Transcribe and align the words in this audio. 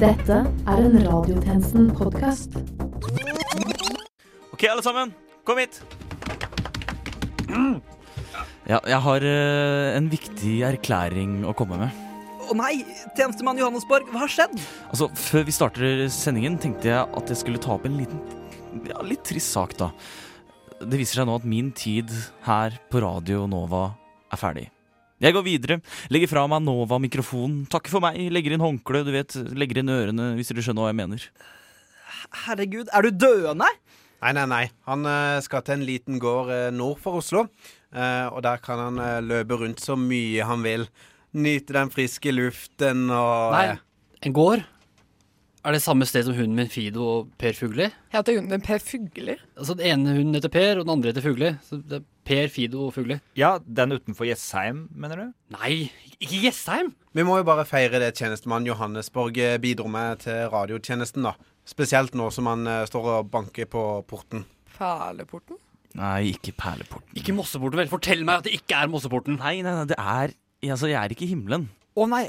Dette 0.00 0.36
er 0.48 0.78
en 0.80 0.94
Radiotjenesten-podkast. 1.04 2.54
Ok, 4.54 4.62
alle 4.64 4.80
sammen, 4.80 5.12
kom 5.44 5.60
hit! 5.60 5.76
Ja, 8.64 8.78
jeg 8.78 9.00
har 9.04 9.26
eh, 9.28 9.90
en 9.98 10.08
viktig 10.08 10.54
erklæring 10.70 11.42
å 11.44 11.52
komme 11.58 11.76
med. 11.82 12.00
Å 12.48 12.56
nei! 12.56 12.80
Tjenestemann 13.12 13.60
Johannesborg, 13.60 14.08
hva 14.08 14.24
har 14.24 14.32
skjedd? 14.32 14.56
Altså, 14.88 15.10
Før 15.20 15.44
vi 15.50 15.58
starter 15.58 16.04
sendingen, 16.16 16.56
tenkte 16.62 16.94
jeg 16.94 17.04
at 17.04 17.34
jeg 17.34 17.42
skulle 17.44 17.60
ta 17.60 17.76
opp 17.76 17.84
en 17.84 18.00
liten 18.00 18.24
ja, 18.88 19.04
litt 19.04 19.26
trist 19.28 19.52
sak, 19.52 19.76
da. 19.76 19.92
Det 20.80 20.96
viser 20.96 21.20
seg 21.20 21.28
nå 21.28 21.36
at 21.42 21.44
min 21.44 21.74
tid 21.76 22.08
her 22.48 22.80
på 22.88 23.04
Radio 23.04 23.44
Nova 23.50 23.90
er 24.32 24.40
ferdig. 24.48 24.70
Jeg 25.20 25.34
går 25.36 25.44
videre, 25.44 25.76
legger 26.08 26.30
fra 26.30 26.46
meg 26.48 26.62
Nova-mikrofonen, 26.64 27.66
takker 27.68 27.92
for 27.92 28.00
meg, 28.04 28.16
legger 28.32 28.54
inn 28.56 28.62
håndkle, 28.64 29.02
du 29.04 29.10
vet, 29.12 29.34
legger 29.52 29.82
inn 29.82 29.92
ørene, 29.92 30.30
hvis 30.38 30.48
dere 30.48 30.64
skjønner 30.64 30.86
hva 30.86 30.92
jeg 30.94 30.98
mener. 31.02 31.26
Herregud, 32.46 32.88
er 32.94 33.04
du 33.04 33.10
døende? 33.20 33.68
Nei, 34.20 34.32
nei, 34.36 34.46
nei. 34.48 34.62
Han 34.88 35.04
eh, 35.08 35.38
skal 35.44 35.62
til 35.64 35.78
en 35.78 35.84
liten 35.88 36.18
gård 36.20 36.50
eh, 36.52 36.66
nord 36.72 36.98
for 37.00 37.20
Oslo. 37.20 37.46
eh, 37.92 38.26
og 38.32 38.42
der 38.44 38.60
kan 38.64 38.80
han 38.80 39.00
løpe 39.28 39.56
rundt 39.60 39.80
så 39.80 39.96
mye 39.96 40.44
han 40.48 40.64
vil. 40.64 40.88
Nyte 41.36 41.76
den 41.76 41.92
friske 41.94 42.32
luften 42.34 43.06
og 43.14 43.54
Nei, 43.54 43.78
en 44.26 44.36
gård? 44.36 44.64
Er 45.60 45.74
det 45.76 45.82
samme 45.84 46.06
sted 46.08 46.24
som 46.24 46.32
hunden 46.38 46.56
min 46.56 46.70
Fido 46.72 47.04
og 47.04 47.32
Per 47.40 47.52
Fugli? 47.52 47.90
Heter 48.14 48.38
hunden 48.38 48.54
din 48.54 48.62
Per 48.64 48.80
Fugli? 48.80 49.34
Altså 49.58 49.74
Den 49.76 49.90
ene 49.90 50.14
hunden 50.16 50.38
heter 50.38 50.52
Per, 50.52 50.78
og 50.78 50.86
den 50.86 50.92
andre 50.94 51.10
heter 51.12 51.24
Fugli. 51.26 51.50
Så 51.66 51.76
det 51.84 51.98
er 51.98 52.06
Per, 52.24 52.48
Fido 52.48 52.86
og 52.86 52.94
Fugli. 52.96 53.18
Ja, 53.36 53.58
den 53.60 53.92
utenfor 53.92 54.24
Jessheim, 54.24 54.86
mener 54.96 55.20
du? 55.20 55.26
Nei, 55.52 55.90
ikke 56.16 56.40
Jessheim! 56.46 56.94
Vi 57.12 57.26
må 57.28 57.36
jo 57.36 57.44
bare 57.44 57.66
feire 57.68 58.00
det 58.00 58.14
tjenestemann 58.16 58.64
Johannesborg 58.70 59.36
eh, 59.42 59.58
bidro 59.60 59.90
med 59.92 60.24
til 60.24 60.48
radiotjenesten, 60.48 61.28
da. 61.28 61.34
Spesielt 61.68 62.16
nå 62.16 62.30
som 62.32 62.48
han 62.48 62.64
eh, 62.64 62.86
står 62.88 63.10
og 63.18 63.30
banker 63.34 63.68
på 63.68 63.84
porten. 64.08 64.46
Perleporten? 64.78 65.60
Nei, 66.00 66.30
ikke 66.32 66.56
Perleporten. 66.56 67.12
Ikke 67.20 67.36
Mosseporten, 67.36 67.82
vel? 67.82 67.92
Fortell 67.92 68.24
meg 68.24 68.40
at 68.40 68.48
det 68.48 68.56
ikke 68.62 68.80
er 68.80 68.88
Mosseporten. 68.88 69.36
Nei, 69.42 69.58
nei, 69.60 69.76
nei, 69.82 69.88
det 69.92 70.00
er 70.00 70.38
Altså, 70.60 70.90
jeg 70.90 70.98
er 71.00 71.12
ikke 71.12 71.24
i 71.24 71.30
himmelen. 71.30 71.70
Å 71.96 72.04
nei! 72.08 72.26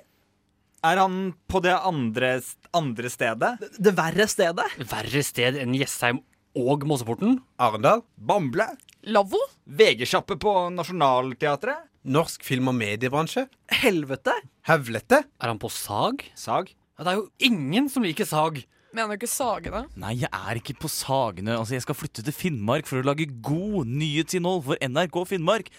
Er 0.82 0.98
han 0.98 1.18
på 1.46 1.60
det 1.62 1.76
andre, 1.78 2.40
andre 2.74 3.10
stedet? 3.14 3.52
Det, 3.62 3.70
det 3.86 3.92
verre 3.98 4.26
stedet? 4.30 4.66
Verre 4.90 5.22
sted 5.24 5.60
enn 5.62 5.76
Jessheim 5.78 6.24
og 6.58 6.88
Mosseporten? 6.90 7.36
Arendal. 7.62 8.02
Bamble? 8.18 8.66
Lavvo? 9.06 9.38
VG-sjappe 9.70 10.40
på 10.42 10.56
Nationaltheatret? 10.74 11.86
Norsk 12.10 12.42
film- 12.48 12.72
og 12.72 12.80
mediebransje. 12.80 13.46
Helvete! 13.84 14.34
Høvlete. 14.66 15.22
Er 15.38 15.52
han 15.54 15.62
på 15.62 15.70
Sag? 15.70 16.26
Sag? 16.34 16.74
Ja, 16.98 17.06
det 17.06 17.14
er 17.14 17.20
jo 17.22 17.30
ingen 17.46 17.90
som 17.94 18.02
liker 18.06 18.26
Sag. 18.26 18.64
Mener 18.92 19.14
du 19.14 19.22
ikke 19.22 19.30
Sagene? 19.32 19.86
Nei, 20.02 20.16
jeg 20.20 20.34
er 20.34 20.58
ikke 20.60 20.76
på 20.82 20.90
Sagene. 20.92 21.54
Altså, 21.62 21.78
Jeg 21.78 21.86
skal 21.86 21.96
flytte 21.96 22.26
til 22.26 22.36
Finnmark 22.36 22.90
for 22.90 23.00
å 23.00 23.06
lage 23.06 23.30
god 23.46 23.86
nyhetsinnhold 23.88 24.66
for 24.66 24.82
NRK 24.82 25.22
Finnmark. 25.30 25.70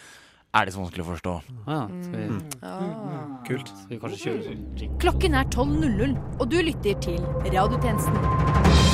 Er 0.54 0.66
det 0.68 0.74
så 0.74 0.82
vanskelig 0.82 1.00
å 1.00 1.08
forstå? 1.14 1.32
Ja, 1.64 1.78
skal, 2.04 2.18
vi, 2.18 2.58
Ah. 2.60 2.82
Kult. 3.46 3.68
skal 3.72 3.88
vi 3.88 3.98
kanskje 4.02 4.18
kjøre 4.26 4.42
sånn 4.50 4.98
Klokken 5.00 5.34
er 5.34 5.48
12.00, 5.48 6.12
og 6.40 6.50
du 6.52 6.58
lytter 6.60 7.00
til 7.00 7.16
Radiotjenesten. 7.48 8.91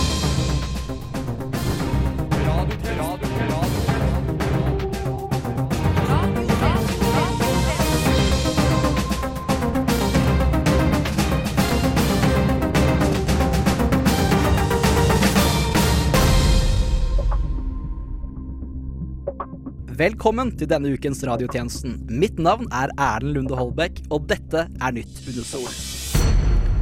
Velkommen 19.98 20.52
til 20.54 20.68
denne 20.70 20.92
ukens 20.94 21.24
radiotjenesten. 21.26 21.96
Mitt 22.20 22.36
navn 22.38 22.68
er 22.70 22.92
Erlend 23.02 23.34
Lunde 23.34 23.56
Holbæk, 23.58 24.04
og 24.14 24.28
dette 24.30 24.60
er 24.68 24.92
Nytt 24.94 25.24
under 25.24 25.46
sol. 25.48 25.64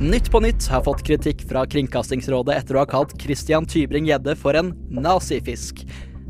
Nytt 0.04 0.28
på 0.34 0.42
Nytt 0.44 0.66
har 0.68 0.82
fått 0.84 1.00
kritikk 1.06 1.46
fra 1.48 1.62
Kringkastingsrådet 1.64 2.58
etter 2.58 2.76
å 2.76 2.82
ha 2.82 2.90
kalt 2.90 3.14
Christian 3.22 3.64
Tybring-Gjedde 3.64 4.36
for 4.36 4.58
en 4.60 4.74
nazifisk. 4.92 5.80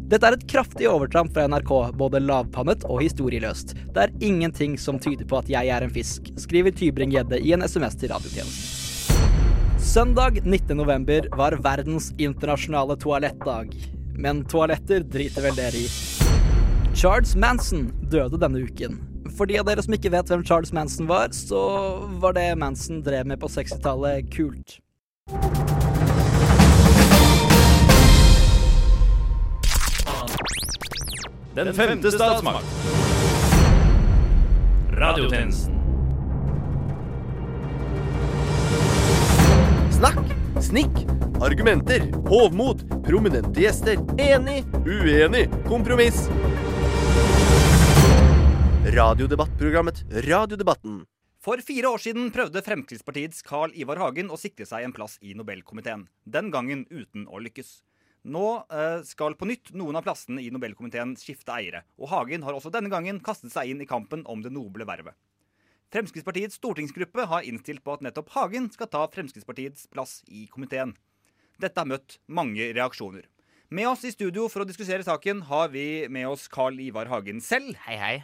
Dette 0.07 0.31
er 0.31 0.39
et 0.39 0.47
kraftig 0.47 0.87
overtramp 0.87 1.35
fra 1.35 1.49
NRK, 1.51 1.75
både 1.99 2.23
lavpannet 2.23 2.87
og 2.87 3.03
historieløst. 3.03 3.75
Det 3.91 4.07
er 4.07 4.15
ingenting 4.23 4.79
som 4.79 5.03
tyder 5.03 5.27
på 5.27 5.43
at 5.43 5.51
jeg 5.51 5.75
er 5.75 5.83
en 5.83 5.95
fisk, 5.97 6.31
skriver 6.39 6.71
Tybring-Gjedde 6.71 7.43
i 7.43 7.57
en 7.57 7.67
SMS 7.67 7.99
til 7.99 8.15
radiotjenesten. 8.15 9.19
Søndag 9.83 10.39
19.11 10.45 11.33
var 11.35 11.59
verdens 11.67 12.13
internasjonale 12.15 12.95
toalettdag. 13.03 13.75
Men 14.15 14.47
toaletter 14.47 15.03
driter 15.03 15.51
vel 15.51 15.59
dere 15.59 15.83
i. 15.83 16.06
Charles 16.97 17.37
Manson 17.37 17.91
døde 18.11 18.39
denne 18.41 18.63
uken. 18.65 18.95
For 19.37 19.45
de 19.45 19.59
av 19.61 19.67
dere 19.69 19.83
som 19.85 19.93
ikke 19.93 20.09
vet 20.15 20.31
hvem 20.33 20.45
Charles 20.49 20.73
Manson 20.73 21.05
var, 21.11 21.29
så 21.37 21.61
var 22.23 22.33
det 22.33 22.55
Manson 22.57 23.03
drev 23.05 23.27
med 23.29 23.37
på 23.43 23.51
60-tallet 23.53 24.31
kult. 24.33 24.79
Den 31.57 31.75
femte 31.77 32.15
statsmakt. 32.17 32.65
Radiotjenesten. 34.97 35.77
Snakk, 40.01 40.25
snikk, 40.65 41.03
argumenter, 41.45 42.09
hovmod, 42.33 42.89
prominente 43.05 43.61
gjester, 43.61 44.01
enig, 44.17 44.63
uenig, 44.89 45.51
kompromiss. 45.69 46.25
Radiodebattprogrammet 48.87 50.05
Radiodebatten. 50.11 51.01
For 51.43 51.59
fire 51.59 51.89
år 51.91 51.99
siden 51.99 52.29
prøvde 52.31 52.61
Fremskrittspartiets 52.63 53.43
Carl 53.43 53.73
Ivar 53.75 53.99
Hagen 53.99 54.29
å 54.31 54.39
sikre 54.39 54.63
seg 54.69 54.85
en 54.87 54.93
plass 54.95 55.17
i 55.27 55.33
Nobelkomiteen. 55.35 56.05
Den 56.23 56.53
gangen 56.55 56.85
uten 56.87 57.25
å 57.27 57.41
lykkes. 57.43 57.81
Nå 58.31 58.45
eh, 58.71 59.01
skal 59.09 59.35
på 59.35 59.49
nytt 59.51 59.73
noen 59.75 59.99
av 59.99 60.07
plassene 60.07 60.39
i 60.45 60.53
Nobelkomiteen 60.55 61.17
skifte 61.19 61.57
eiere, 61.57 61.81
og 61.99 62.13
Hagen 62.13 62.47
har 62.47 62.55
også 62.55 62.71
denne 62.71 62.93
gangen 62.93 63.19
kastet 63.27 63.51
seg 63.57 63.73
inn 63.73 63.83
i 63.83 63.89
kampen 63.91 64.23
om 64.31 64.45
det 64.45 64.55
noble 64.55 64.87
vervet. 64.87 65.19
Fremskrittspartiets 65.91 66.61
stortingsgruppe 66.63 67.27
har 67.27 67.43
innstilt 67.43 67.83
på 67.83 67.99
at 67.99 68.07
nettopp 68.07 68.31
Hagen 68.37 68.71
skal 68.71 68.93
ta 68.93 69.03
Fremskrittspartiets 69.11 69.91
plass 69.91 70.21
i 70.31 70.47
komiteen. 70.53 70.95
Dette 71.59 71.83
har 71.83 71.91
møtt 71.91 72.21
mange 72.31 72.71
reaksjoner. 72.71 73.27
Med 73.67 73.91
oss 73.91 74.07
i 74.07 74.15
studio 74.15 74.47
for 74.47 74.63
å 74.63 74.71
diskutere 74.71 75.03
saken 75.03 75.43
har 75.51 75.75
vi 75.75 76.07
med 76.07 76.31
oss 76.31 76.47
Carl 76.47 76.79
Ivar 76.87 77.11
Hagen 77.11 77.43
selv. 77.43 77.75
Hei, 77.89 77.99
hei. 77.99 78.17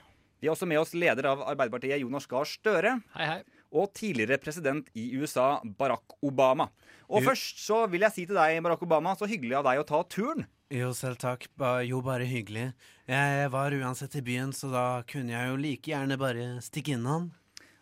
Vi 0.42 0.48
har 0.50 0.56
også 0.56 0.66
med 0.66 0.80
oss 0.80 0.90
leder 0.98 1.28
av 1.30 1.44
Arbeiderpartiet, 1.46 2.00
Jonas 2.02 2.26
Gahr 2.26 2.48
Støre, 2.50 2.96
Hei, 3.14 3.26
hei. 3.30 3.42
og 3.70 3.92
tidligere 3.94 4.40
president 4.42 4.88
i 4.98 5.04
USA, 5.14 5.60
Barack 5.62 6.16
Obama. 6.20 6.66
Og 7.06 7.22
først 7.22 7.60
så 7.62 7.84
vil 7.92 8.02
jeg 8.02 8.14
si 8.16 8.24
til 8.26 8.34
deg, 8.34 8.58
Barack 8.64 8.82
Obama, 8.82 9.14
så 9.14 9.28
hyggelig 9.30 9.60
av 9.60 9.68
deg 9.68 9.78
å 9.78 9.86
ta 9.86 10.00
turen. 10.10 10.48
Jo, 10.72 10.90
selv 10.96 11.20
takk. 11.22 11.46
Ba, 11.60 11.76
jo, 11.86 12.00
bare 12.02 12.26
hyggelig. 12.26 12.72
Jeg 13.06 13.52
var 13.52 13.76
uansett 13.76 14.16
i 14.18 14.24
byen, 14.24 14.50
så 14.56 14.72
da 14.72 14.84
kunne 15.06 15.30
jeg 15.30 15.52
jo 15.52 15.60
like 15.60 15.92
gjerne 15.92 16.18
bare 16.18 16.48
stikke 16.64 16.96
innom. 16.96 17.30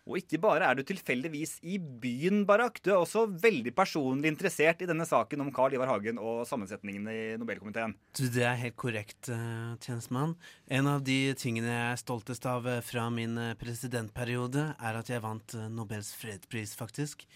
Og 0.09 0.17
ikke 0.17 0.39
bare 0.41 0.65
er 0.65 0.77
du 0.77 0.81
tilfeldigvis 0.87 1.59
i 1.61 1.77
byen, 1.77 2.41
Barak. 2.49 2.79
Du 2.81 2.89
er 2.89 2.97
også 2.97 3.27
veldig 3.29 3.73
personlig 3.77 4.31
interessert 4.31 4.81
i 4.81 4.87
denne 4.89 5.05
saken 5.05 5.43
om 5.43 5.51
Carl 5.53 5.75
Ivar 5.77 5.91
Hagen 5.91 6.17
og 6.17 6.41
sammensetningen 6.49 7.05
i 7.11 7.19
Nobelkomiteen. 7.37 7.93
Du, 8.17 8.25
det 8.33 8.47
er 8.47 8.57
helt 8.63 8.79
korrekt, 8.81 9.29
eh, 9.29 9.77
tjenestemann. 9.85 10.33
En 10.65 10.89
av 10.89 11.05
de 11.05 11.19
tingene 11.37 11.69
jeg 11.69 11.85
er 11.91 12.01
stoltest 12.01 12.49
av 12.49 12.65
eh, 12.65 12.81
fra 12.85 13.05
min 13.13 13.37
eh, 13.37 13.53
presidentperiode, 13.61 14.71
er 14.73 15.01
at 15.03 15.13
jeg 15.13 15.21
vant 15.21 15.57
Nobels 15.69 16.15
fredspris, 16.17 16.73
faktisk. 16.79 17.27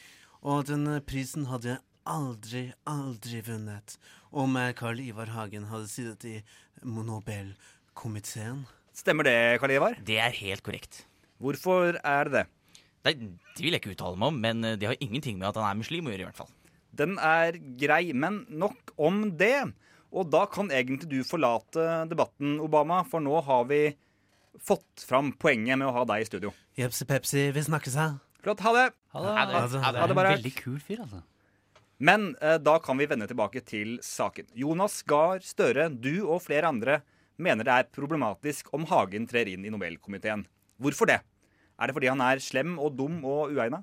Og 0.42 0.66
den 0.66 0.90
prisen 1.06 1.46
hadde 1.52 1.76
jeg 1.76 1.84
aldri, 2.10 2.68
aldri 2.90 3.46
vunnet 3.46 4.00
om 4.34 4.58
Carl 4.78 5.00
Ivar 5.02 5.32
Hagen 5.38 5.70
hadde 5.70 5.90
sittet 5.90 6.26
i 6.30 6.38
Nobelkomiteen. 6.82 8.66
Stemmer 8.96 9.28
det, 9.28 9.60
Carl 9.62 9.74
Ivar? 9.78 10.02
Det 10.06 10.18
er 10.22 10.34
helt 10.42 10.66
korrekt. 10.66 11.06
Hvorfor 11.42 11.98
er 12.00 12.30
det 12.30 12.34
det? 12.40 12.46
Nei, 13.06 13.14
Det 13.56 13.64
vil 13.64 13.76
jeg 13.76 13.82
ikke 13.84 13.94
uttale 13.94 14.20
meg 14.20 14.32
om, 14.32 14.38
men 14.42 14.64
eh, 14.66 14.78
det 14.80 14.88
har 14.90 15.02
ingenting 15.04 15.38
med 15.40 15.50
at 15.52 15.60
han 15.62 15.68
er 15.70 15.82
muslim 15.82 16.08
å 16.08 16.14
gjøre, 16.14 16.26
i 16.26 16.30
hvert 16.30 16.40
fall. 16.40 16.54
Den 16.96 17.18
er 17.20 17.58
grei, 17.80 18.14
men 18.16 18.46
nok 18.50 18.94
om 18.98 19.22
det. 19.38 19.60
Og 20.16 20.30
da 20.32 20.46
kan 20.48 20.72
egentlig 20.72 21.10
du 21.12 21.28
forlate 21.28 22.06
debatten, 22.10 22.58
Obama, 22.64 23.02
for 23.08 23.24
nå 23.24 23.36
har 23.46 23.66
vi 23.70 23.82
fått 24.64 25.04
fram 25.04 25.34
poenget 25.36 25.78
med 25.78 25.90
å 25.90 25.96
ha 25.98 26.06
deg 26.08 26.24
i 26.24 26.28
studio. 26.30 26.54
Jepsi 26.80 27.08
pepsi, 27.10 27.50
vi 27.56 27.64
snakkes, 27.68 27.98
her. 28.00 28.16
Flott, 28.46 28.64
ha 28.64 28.72
det! 28.78 28.90
Ha 29.16 29.24
det. 29.24 29.32
Ha 29.36 29.46
det. 29.46 29.56
Ha 29.56 29.64
det. 29.68 29.82
Ha 29.84 29.92
det. 29.92 30.00
Ha 30.02 30.08
det, 30.08 30.18
Barack. 30.18 30.38
Veldig 30.40 30.54
kul 30.60 30.80
fyr, 30.80 31.02
altså. 31.04 31.22
Men 32.06 32.34
eh, 32.44 32.58
da 32.60 32.78
kan 32.84 33.00
vi 33.00 33.08
vende 33.08 33.28
tilbake 33.28 33.62
til 33.64 33.98
saken. 34.04 34.50
Jonas 34.56 35.00
Gahr 35.08 35.40
Støre, 35.44 35.88
du 35.90 36.26
og 36.26 36.42
flere 36.44 36.68
andre 36.72 37.00
mener 37.40 37.68
det 37.68 37.76
er 37.76 37.92
problematisk 37.96 38.72
om 38.76 38.88
Hagen 38.90 39.28
trer 39.28 39.48
inn 39.52 39.64
i 39.68 39.72
Nobelkomiteen. 39.72 40.46
Hvorfor 40.78 41.10
det? 41.10 41.20
Er 41.80 41.88
det 41.88 41.96
fordi 41.96 42.12
han 42.12 42.22
er 42.24 42.42
slem 42.44 42.78
og 42.80 42.96
dum 42.98 43.24
og 43.24 43.52
uegna? 43.56 43.82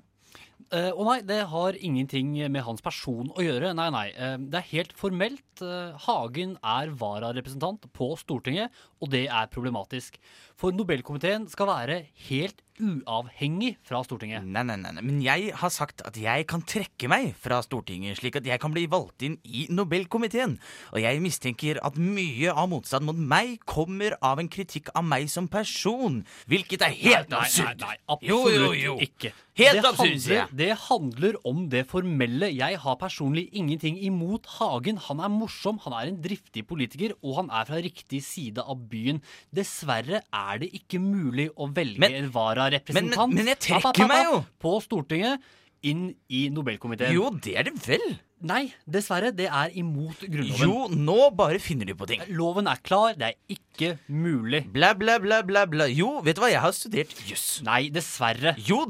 Eh, 0.73 0.89
og 0.89 1.05
nei, 1.05 1.19
det 1.21 1.43
har 1.51 1.77
ingenting 1.77 2.31
med 2.49 2.63
hans 2.65 2.81
person 2.81 3.29
å 3.37 3.45
gjøre. 3.45 3.75
Nei, 3.77 3.89
nei. 3.93 4.07
eh, 4.17 4.37
det 4.41 4.57
er 4.61 4.71
helt 4.71 4.93
formelt. 4.97 5.43
eh, 5.61 5.93
Hagen 6.07 6.57
er 6.65 6.89
vararepresentant 6.97 7.85
på 7.93 8.07
Stortinget, 8.17 8.73
og 8.99 9.11
det 9.13 9.27
er 9.29 9.51
problematisk. 9.53 10.17
For 10.57 10.73
Nobelkomiteen 10.73 11.45
skal 11.49 11.69
være 11.69 11.99
helt 12.29 12.61
uavhengig 12.81 13.75
fra 13.85 14.01
Stortinget. 14.05 14.45
Nei, 14.49 14.63
nei, 14.65 14.77
nei, 14.81 14.93
men 15.05 15.21
jeg 15.21 15.51
har 15.59 15.71
sagt 15.73 16.01
at 16.07 16.17
jeg 16.17 16.47
kan 16.49 16.63
trekke 16.65 17.09
meg 17.11 17.35
fra 17.37 17.59
Stortinget, 17.65 18.17
slik 18.17 18.39
at 18.39 18.49
jeg 18.49 18.59
kan 18.61 18.73
bli 18.73 18.87
valgt 18.89 19.25
inn 19.27 19.37
i 19.45 19.67
Nobelkomiteen. 19.69 20.57
Og 20.93 20.99
jeg 21.03 21.21
mistenker 21.21 21.77
at 21.85 21.99
mye 22.01 22.49
av 22.53 22.71
motstanden 22.73 23.11
mot 23.11 23.21
meg 23.35 23.59
kommer 23.69 24.17
av 24.25 24.41
en 24.41 24.49
kritikk 24.49 24.89
av 24.97 25.05
meg 25.05 25.29
som 25.29 25.47
person. 25.51 26.23
Hvilket 26.49 26.85
er 26.89 26.97
helt 26.97 27.33
nei, 27.33 27.43
absurd. 27.45 27.77
Nei, 27.77 27.77
nei, 27.77 27.93
nei, 27.93 28.15
absolutt 28.17 28.65
jo, 28.65 28.73
jo. 28.73 28.97
ikke. 29.05 29.33
Helt 29.61 29.85
absurd, 29.85 30.17
sier 30.17 30.39
jeg. 30.41 30.49
Det 30.63 30.71
handler 30.87 31.35
om 31.49 31.65
det 31.71 31.83
formelle. 31.91 32.47
Jeg 32.55 32.77
har 32.83 32.95
personlig 33.01 33.49
ingenting 33.53 33.97
imot 34.07 34.47
Hagen. 34.57 34.97
Han 35.09 35.19
er 35.23 35.31
morsom, 35.33 35.79
han 35.83 35.95
er 35.99 36.11
en 36.13 36.21
driftig 36.23 36.63
politiker, 36.69 37.13
og 37.21 37.35
han 37.41 37.51
er 37.51 37.67
fra 37.69 37.81
riktig 37.83 38.21
side 38.25 38.63
av 38.63 38.79
byen. 38.91 39.19
Dessverre 39.53 40.21
er 40.23 40.61
det 40.63 40.71
ikke 40.79 41.01
mulig 41.03 41.49
å 41.59 41.67
velge 41.75 41.99
Men- 41.99 42.15
en 42.23 42.31
vararepresentant 42.31 43.33
men- 43.33 43.43
men 43.43 43.51
jeg 43.53 43.59
trekker 43.67 44.07
meg 44.07 44.25
jo. 44.31 44.45
på 44.63 44.79
Stortinget 44.87 45.41
inn 45.83 46.15
i 46.31 46.47
Nobelkomiteen. 46.49 47.13
Jo, 47.13 47.29
det 47.31 47.57
er 47.59 47.63
det 47.67 47.75
vel. 47.85 48.19
Nei, 48.43 48.73
dessverre. 48.91 49.29
Det 49.35 49.45
er 49.47 49.71
imot 49.79 50.19
Grunnloven. 50.27 50.59
Jo, 50.67 50.87
nå 50.91 51.29
bare 51.37 51.61
finner 51.63 51.87
de 51.87 51.95
på 51.95 52.07
ting. 52.09 52.23
Loven 52.35 52.67
er 52.67 52.81
klar. 52.83 53.13
Det 53.15 53.29
er 53.29 53.55
ikke 53.55 53.93
mulig. 54.11 54.65
Bla, 54.73 54.89
bla, 54.99 55.15
bla, 55.23 55.37
bla, 55.47 55.63
bla. 55.71 55.87
Jo, 55.87 56.17
vet 56.25 56.35
du 56.35 56.41
hva, 56.43 56.49
jeg 56.51 56.59
har 56.63 56.73
studert 56.75 57.13
juss. 57.29 57.61
Nei, 57.63 57.85
dessverre. 57.95 58.55
Jo, 58.67 58.81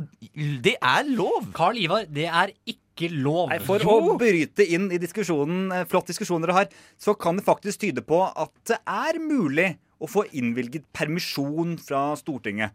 det 0.65 0.73
er 0.81 1.05
lov. 1.11 1.51
Carl 1.53 1.77
Ivar, 1.77 2.07
det 2.09 2.25
er 2.31 2.53
ikke 2.65 3.11
lov. 3.13 3.51
Nei, 3.53 3.59
For 3.65 3.81
Jo. 3.85 3.99
å 4.13 4.15
bryte 4.17 4.65
inn 4.65 4.89
i 4.93 4.97
diskusjonen, 5.01 5.67
eh, 5.73 5.85
flott 5.89 6.09
diskusjon 6.09 6.41
dere 6.41 6.57
har, 6.57 6.67
så 6.97 7.13
kan 7.17 7.37
det 7.37 7.45
faktisk 7.45 7.85
tyde 7.85 8.01
på 8.05 8.23
at 8.25 8.51
det 8.69 8.79
er 8.89 9.19
mulig 9.21 9.75
å 10.01 10.09
få 10.09 10.25
innvilget 10.33 10.89
permisjon 10.97 11.77
fra 11.81 12.15
Stortinget. 12.17 12.73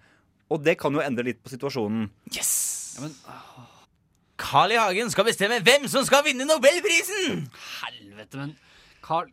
Og 0.49 0.63
det 0.65 0.79
kan 0.81 0.95
jo 0.95 1.03
endre 1.03 1.27
litt 1.27 1.43
på 1.43 1.51
situasjonen. 1.53 2.07
Yes. 2.33 2.95
Ja, 2.97 3.03
men, 3.09 3.15
Carl 4.38 4.73
I. 4.73 4.79
Hagen 4.79 5.11
skal 5.11 5.26
bestemme 5.29 5.61
hvem 5.67 5.88
som 5.90 6.05
skal 6.06 6.25
vinne 6.26 6.46
Nobelprisen! 6.49 7.49
helvete, 7.82 8.38
men 8.38 8.56
Carl 9.02 9.31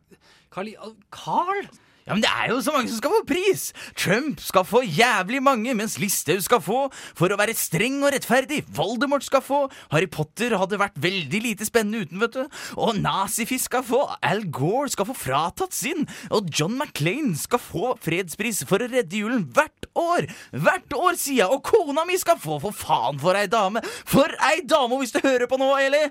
Carl, 0.55 0.69
Carl? 1.11 1.67
Ja, 2.05 2.13
men 2.13 2.21
Det 2.21 2.29
er 2.29 2.51
jo 2.51 2.59
så 2.61 2.69
mange 2.69 2.91
som 2.91 2.99
skal 2.99 3.13
få 3.15 3.19
pris! 3.25 3.61
Trump 3.97 4.41
skal 4.45 4.65
få 4.69 4.83
jævlig 4.85 5.39
mange, 5.41 5.73
mens 5.73 5.95
Listhaug 5.97 6.43
skal 6.45 6.61
få 6.61 6.81
for 7.17 7.33
å 7.33 7.37
være 7.39 7.55
streng 7.57 7.97
og 8.05 8.13
rettferdig. 8.13 8.59
Voldemort 8.77 9.25
skal 9.25 9.41
få. 9.41 9.63
Harry 9.89 10.05
Potter 10.13 10.53
hadde 10.53 10.77
vært 10.77 10.99
veldig 11.01 11.39
lite 11.41 11.65
spennende 11.65 12.03
uten, 12.05 12.21
vet 12.21 12.37
du. 12.37 12.59
Og 12.77 12.99
Nazifisk 12.99 13.71
skal 13.71 13.87
få. 13.87 14.03
Al 14.21 14.45
Gore 14.53 14.91
skal 14.93 15.09
få 15.09 15.17
fratatt 15.17 15.73
sin. 15.73 16.05
Og 16.29 16.53
John 16.53 16.77
McClain 16.77 17.33
skal 17.41 17.63
få 17.63 17.95
fredspris 18.05 18.61
for 18.69 18.85
å 18.85 18.91
redde 18.91 19.23
julen 19.23 19.47
hvert 19.57 19.89
år. 19.97 20.29
Hvert 20.53 20.93
år, 20.93 21.17
sier 21.17 21.41
jeg. 21.47 21.49
Og 21.57 21.65
kona 21.65 22.05
mi 22.05 22.21
skal 22.21 22.37
få. 22.37 22.59
For 22.61 22.85
faen, 22.85 23.17
for 23.17 23.33
ei 23.33 23.49
dame. 23.49 23.81
For 24.05 24.29
ei 24.51 24.61
dame, 24.61 25.01
hvis 25.01 25.17
du 25.17 25.23
hører 25.25 25.49
på 25.49 25.57
nå, 25.57 25.73
Eli! 25.81 26.05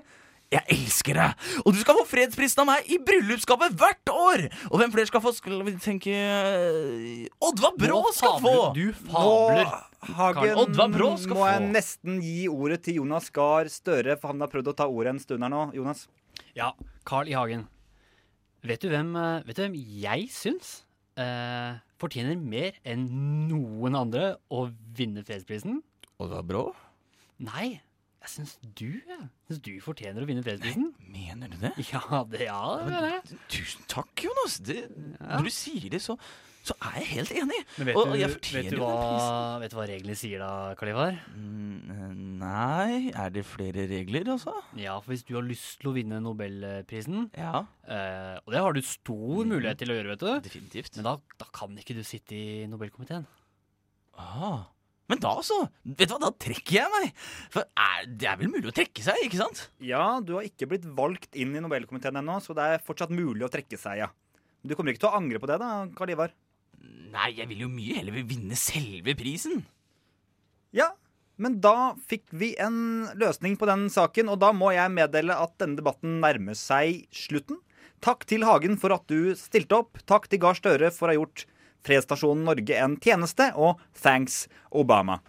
Jeg 0.53 0.61
elsker 0.75 1.17
deg! 1.17 1.45
Og 1.65 1.73
du 1.73 1.79
skal 1.81 1.97
få 1.97 2.03
fredsprisen 2.07 2.61
av 2.63 2.67
meg 2.69 2.89
i 2.93 2.99
bryllupsgave 3.01 3.71
hvert 3.79 4.11
år! 4.13 4.43
Og 4.69 4.77
hvem 4.79 4.91
flere 4.93 5.09
skal 5.09 5.23
få? 5.23 5.31
Skal 5.35 5.63
vi 5.65 5.73
tenke 5.81 6.13
eh, 6.13 7.25
Oddvar 7.43 7.73
Brå 7.81 8.01
skal 8.15 8.37
få! 8.43 8.53
Du 8.77 8.91
fabler. 9.07 9.71
Hagen, 10.15 10.51
Oddvar 10.61 10.91
Brå 10.93 11.07
skal 11.17 11.39
må 11.39 11.47
jeg 11.49 11.63
få. 11.63 11.69
nesten 11.73 12.19
gi 12.21 12.43
ordet 12.51 12.77
til 12.85 12.99
Jonas 13.01 13.31
Gahr 13.33 13.71
Støre, 13.73 14.19
for 14.21 14.31
han 14.31 14.43
har 14.45 14.51
prøvd 14.53 14.69
å 14.69 14.75
ta 14.77 14.85
ordet 14.87 15.15
en 15.15 15.23
stund 15.23 15.43
her 15.47 15.51
nå. 15.53 15.63
Jonas? 15.75 16.05
Ja, 16.55 16.69
Carl 17.09 17.31
I. 17.31 17.35
Hagen. 17.39 17.65
Vet 18.65 18.85
du 18.85 18.89
hvem, 18.93 19.11
eh, 19.17 19.41
vet 19.49 19.57
du 19.57 19.63
hvem 19.65 19.75
jeg 20.05 20.29
syns 20.33 20.75
eh, 21.21 21.73
fortjener 22.01 22.37
mer 22.37 22.77
enn 22.85 23.03
noen 23.49 23.97
andre 23.97 24.35
å 24.53 24.67
vinne 24.97 25.25
fredsprisen? 25.25 25.81
Oddvar 26.21 26.45
Brå? 26.47 26.63
Nei, 27.43 27.79
jeg 28.25 28.31
syns 28.33 28.55
du 28.77 28.87
ja. 29.07 29.19
syns 29.47 29.61
du 29.65 29.71
fortjener 29.85 30.25
å 30.25 30.27
vinne 30.29 30.43
fredsprisen. 30.45 30.89
Nei, 31.13 31.27
Mener 31.29 31.53
du 31.53 31.57
det? 31.61 31.71
Ja, 31.93 32.23
det 32.31 32.41
ja, 32.47 32.59
det 32.81 32.89
mener 32.91 33.13
jeg. 33.15 33.39
Tusen 33.53 33.85
takk, 33.91 34.25
Jonas. 34.25 34.57
Det, 34.65 34.81
Når 35.21 35.47
du 35.47 35.53
sier 35.53 35.87
det, 35.93 36.01
så, 36.03 36.15
så 36.65 36.75
er 36.89 36.97
jeg 37.03 37.09
helt 37.13 37.31
enig. 37.43 37.59
Men 37.77 37.89
vet, 37.91 37.99
Og- 38.01 38.11
du, 38.11 38.17
jeg 38.19 38.33
vet, 38.33 38.69
du 38.73 38.77
hva, 38.81 38.91
vet 39.61 39.71
du 39.73 39.77
hva 39.77 39.85
reglene 39.89 40.17
sier 40.17 40.41
da, 40.43 40.51
Karl 40.79 40.91
Ivar? 40.95 41.19
Mm, 41.37 42.33
Nei, 42.41 43.11
er 43.15 43.29
det 43.33 43.45
flere 43.47 43.85
regler, 43.89 44.27
altså? 44.35 44.51
Ja, 44.77 44.97
for 44.99 45.13
hvis 45.13 45.23
du 45.25 45.33
har 45.37 45.45
lyst 45.47 45.79
til 45.81 45.89
å 45.91 45.95
vinne 45.95 46.19
Nobelprisen, 46.21 47.29
Ja, 47.37 47.63
eh, 47.87 48.35
og 48.43 48.51
det 48.53 48.61
har 48.65 48.75
du 48.75 48.81
stor 48.85 49.45
mulighet 49.47 49.79
til 49.81 49.93
å 49.93 49.97
gjøre, 49.97 50.13
vet 50.15 50.25
du, 50.25 50.49
definitivt. 50.49 50.97
men 50.99 51.07
da, 51.07 51.15
da 51.41 51.47
kan 51.55 51.77
ikke 51.79 51.95
du 51.97 52.03
sitte 52.05 52.35
i 52.37 52.65
Nobelkomiteen. 52.69 53.25
Ah. 54.19 54.65
Men 55.11 55.21
da 55.21 55.35
så! 55.45 55.59
Vet 55.85 56.09
du 56.09 56.15
hva, 56.15 56.21
da 56.23 56.31
trekker 56.41 56.79
jeg 56.79 56.91
meg! 56.93 57.11
For 57.53 57.67
er, 57.77 58.07
det 58.09 58.29
er 58.29 58.39
vel 58.39 58.49
mulig 58.49 58.71
å 58.71 58.75
trekke 58.75 59.05
seg, 59.05 59.21
ikke 59.27 59.41
sant? 59.43 59.67
Ja, 59.83 60.17
du 60.25 60.33
har 60.39 60.47
ikke 60.47 60.69
blitt 60.71 60.87
valgt 60.97 61.37
inn 61.37 61.53
i 61.53 61.61
Nobelkomiteen 61.61 62.17
ennå, 62.21 62.39
så 62.41 62.57
det 62.57 62.65
er 62.65 62.83
fortsatt 62.85 63.13
mulig 63.13 63.45
å 63.45 63.51
trekke 63.53 63.77
seg, 63.77 64.01
ja. 64.01 64.09
Men 64.61 64.71
du 64.71 64.77
kommer 64.77 64.95
ikke 64.95 65.05
til 65.05 65.11
å 65.11 65.19
angre 65.19 65.41
på 65.41 65.49
det, 65.51 65.59
da, 65.61 65.71
Karl 65.97 66.15
Ivar? 66.15 66.33
Nei, 67.13 67.31
jeg 67.37 67.47
vil 67.51 67.65
jo 67.67 67.71
mye 67.71 67.99
heller 67.99 68.25
vinne 68.25 68.57
selve 68.59 69.13
prisen. 69.17 69.61
Ja, 70.75 70.89
men 71.37 71.59
da 71.63 71.93
fikk 72.09 72.25
vi 72.33 72.53
en 72.61 73.07
løsning 73.19 73.59
på 73.59 73.69
den 73.69 73.87
saken, 73.93 74.31
og 74.33 74.41
da 74.41 74.49
må 74.55 74.71
jeg 74.73 74.93
meddele 74.93 75.37
at 75.37 75.53
denne 75.61 75.77
debatten 75.79 76.17
nærmer 76.23 76.57
seg 76.57 77.05
slutten. 77.13 77.61
Takk 78.03 78.25
til 78.29 78.45
Hagen 78.47 78.79
for 78.81 78.93
at 78.95 79.05
du 79.11 79.35
stilte 79.39 79.79
opp. 79.83 80.01
Takk 80.09 80.27
til 80.31 80.41
Gahr 80.43 80.57
Støre 80.57 80.91
for 80.93 81.07
å 81.07 81.13
ha 81.13 81.19
gjort 81.19 81.45
Fredsstasjonen 81.85 82.43
Norge 82.47 82.81
en 82.81 82.97
tjeneste, 83.01 83.51
og 83.53 83.79
thanks 84.01 84.45
Obama. 84.73 85.21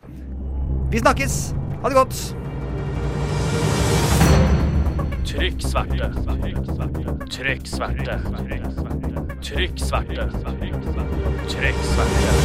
Vi 0.90 1.02
snakkes! 1.02 1.38
Ha 1.82 1.92
det 1.92 1.98
godt! 1.98 2.18
Trykk 5.26 5.60
sverte. 5.60 6.06
Trykk 7.28 7.68
sverte. 7.68 8.16
Trykk 9.44 9.80
sverte. 9.82 10.26
Trykk 11.50 11.82
sverte. 11.84 12.36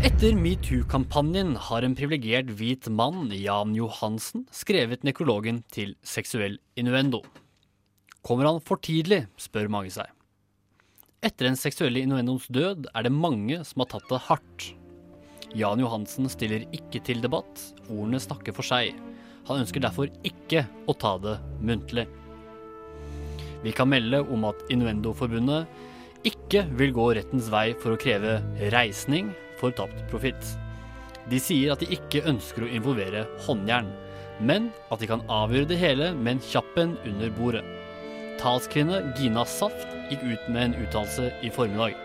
Etter 0.00 0.32
metoo-kampanjen 0.34 1.54
har 1.68 1.84
en 1.84 1.94
privilegert 1.94 2.50
hvit 2.56 2.88
mann, 2.88 3.28
Jan 3.36 3.76
Johansen, 3.76 4.46
skrevet 4.50 5.04
nekrologen 5.04 5.60
til 5.70 5.92
seksuell 6.00 6.56
innuendo. 6.80 7.20
Kommer 8.24 8.48
han 8.48 8.64
for 8.64 8.80
tidlig, 8.80 9.26
spør 9.36 9.68
mange 9.70 9.92
seg. 9.92 10.08
Etter 11.20 11.50
den 11.50 11.58
seksuelle 11.60 12.00
innuendoens 12.00 12.46
død 12.48 12.86
er 12.96 13.04
det 13.04 13.12
mange 13.12 13.58
som 13.68 13.82
har 13.82 13.90
tatt 13.92 14.06
det 14.08 14.22
hardt. 14.24 14.70
Jan 15.52 15.82
Johansen 15.82 16.30
stiller 16.32 16.64
ikke 16.72 17.02
til 17.04 17.20
debatt, 17.20 17.60
ordene 17.90 18.20
snakker 18.22 18.56
for 18.56 18.64
seg. 18.64 18.96
Han 19.50 19.60
ønsker 19.60 19.84
derfor 19.84 20.08
ikke 20.24 20.62
å 20.88 20.94
ta 20.96 21.18
det 21.20 21.36
muntlig. 21.60 22.06
Vi 23.60 23.74
kan 23.76 23.90
melde 23.92 24.22
om 24.32 24.48
at 24.48 24.64
Innuendoforbundet 24.72 25.68
ikke 26.24 26.64
vil 26.80 26.96
gå 26.96 27.10
rettens 27.18 27.52
vei 27.52 27.66
for 27.76 27.92
å 27.92 28.00
kreve 28.00 28.38
reisning 28.72 29.34
for 29.60 29.76
tapt 29.76 30.00
profitt. 30.08 30.54
De 31.28 31.36
sier 31.36 31.74
at 31.74 31.84
de 31.84 31.92
ikke 32.00 32.24
ønsker 32.32 32.64
å 32.64 32.72
involvere 32.72 33.26
håndjern, 33.44 33.92
men 34.40 34.72
at 34.88 35.04
de 35.04 35.12
kan 35.12 35.28
avgjøre 35.28 35.68
det 35.74 35.82
hele 35.84 36.14
med 36.16 36.38
en 36.38 36.44
kjappen 36.48 36.96
under 37.04 37.36
bordet. 37.36 37.64
Talskvinne 38.40 39.10
Gina 39.20 39.44
Saft 39.44 39.99
gikk 40.10 40.24
ut 40.26 40.48
med 40.52 40.62
en 40.68 40.78
uttalelse 40.82 41.30
i 41.46 41.50
formiddag. 41.54 41.96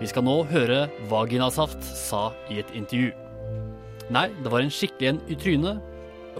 Vi 0.00 0.08
skal 0.08 0.24
nå 0.24 0.36
høre 0.48 0.86
hva 1.10 1.26
Gina 1.28 1.50
Saft 1.52 1.82
sa 1.84 2.30
i 2.52 2.60
et 2.62 2.70
intervju. 2.76 3.10
Nei, 4.10 4.28
det 4.42 4.50
var 4.52 4.64
en 4.64 4.72
skikkelig 4.72 5.08
en 5.10 5.20
i 5.30 5.36
trynet, 5.38 5.80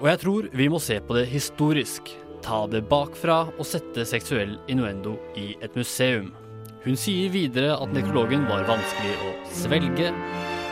og 0.00 0.07
jeg 0.09 0.21
tror 0.23 0.49
vi 0.57 0.69
må 0.73 0.80
se 0.83 0.99
på 1.04 1.16
det 1.19 1.26
historisk. 1.30 2.12
Ta 2.40 2.64
det 2.73 2.87
bakfra 2.88 3.42
og 3.50 3.66
sette 3.69 4.07
seksuell 4.09 4.57
innuendo 4.73 5.19
i 5.37 5.52
et 5.61 5.76
museum. 5.76 6.30
Hun 6.87 6.97
sier 6.97 7.28
videre 7.33 7.75
at 7.76 7.92
nekrologen 7.92 8.47
var 8.49 8.64
vanskelig 8.69 9.12
å 9.21 9.35
svelge, 9.52 10.09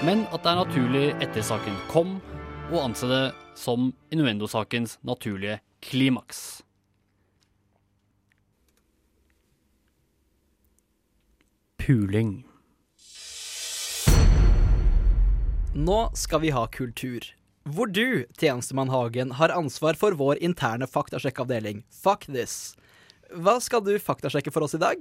men 0.06 0.24
at 0.32 0.40
det 0.40 0.52
er 0.54 0.60
naturlig 0.62 1.04
etter 1.20 1.44
saken 1.44 1.76
kom, 1.92 2.16
å 2.72 2.80
anse 2.86 3.08
det 3.10 3.24
som 3.58 3.90
innuendosakens 4.14 4.96
naturlige 5.04 5.58
klimaks. 5.84 6.62
Puling. 11.88 12.42
Nå 15.72 16.00
skal 16.12 16.42
vi 16.42 16.50
ha 16.52 16.66
kultur. 16.68 17.24
Hvor 17.64 17.88
du, 17.88 18.26
tjenestemann 18.36 18.90
Hagen, 18.92 19.30
har 19.38 19.54
ansvar 19.56 19.96
for 19.96 20.12
vår 20.12 20.42
interne 20.44 20.84
faktasjekkavdeling, 20.84 21.80
Fuck 21.88 22.26
this. 22.28 22.76
Hva 23.32 23.54
skal 23.64 23.80
du 23.86 23.94
faktasjekke 23.96 24.52
for 24.52 24.66
oss 24.66 24.76
i 24.76 24.82
dag? 24.82 25.00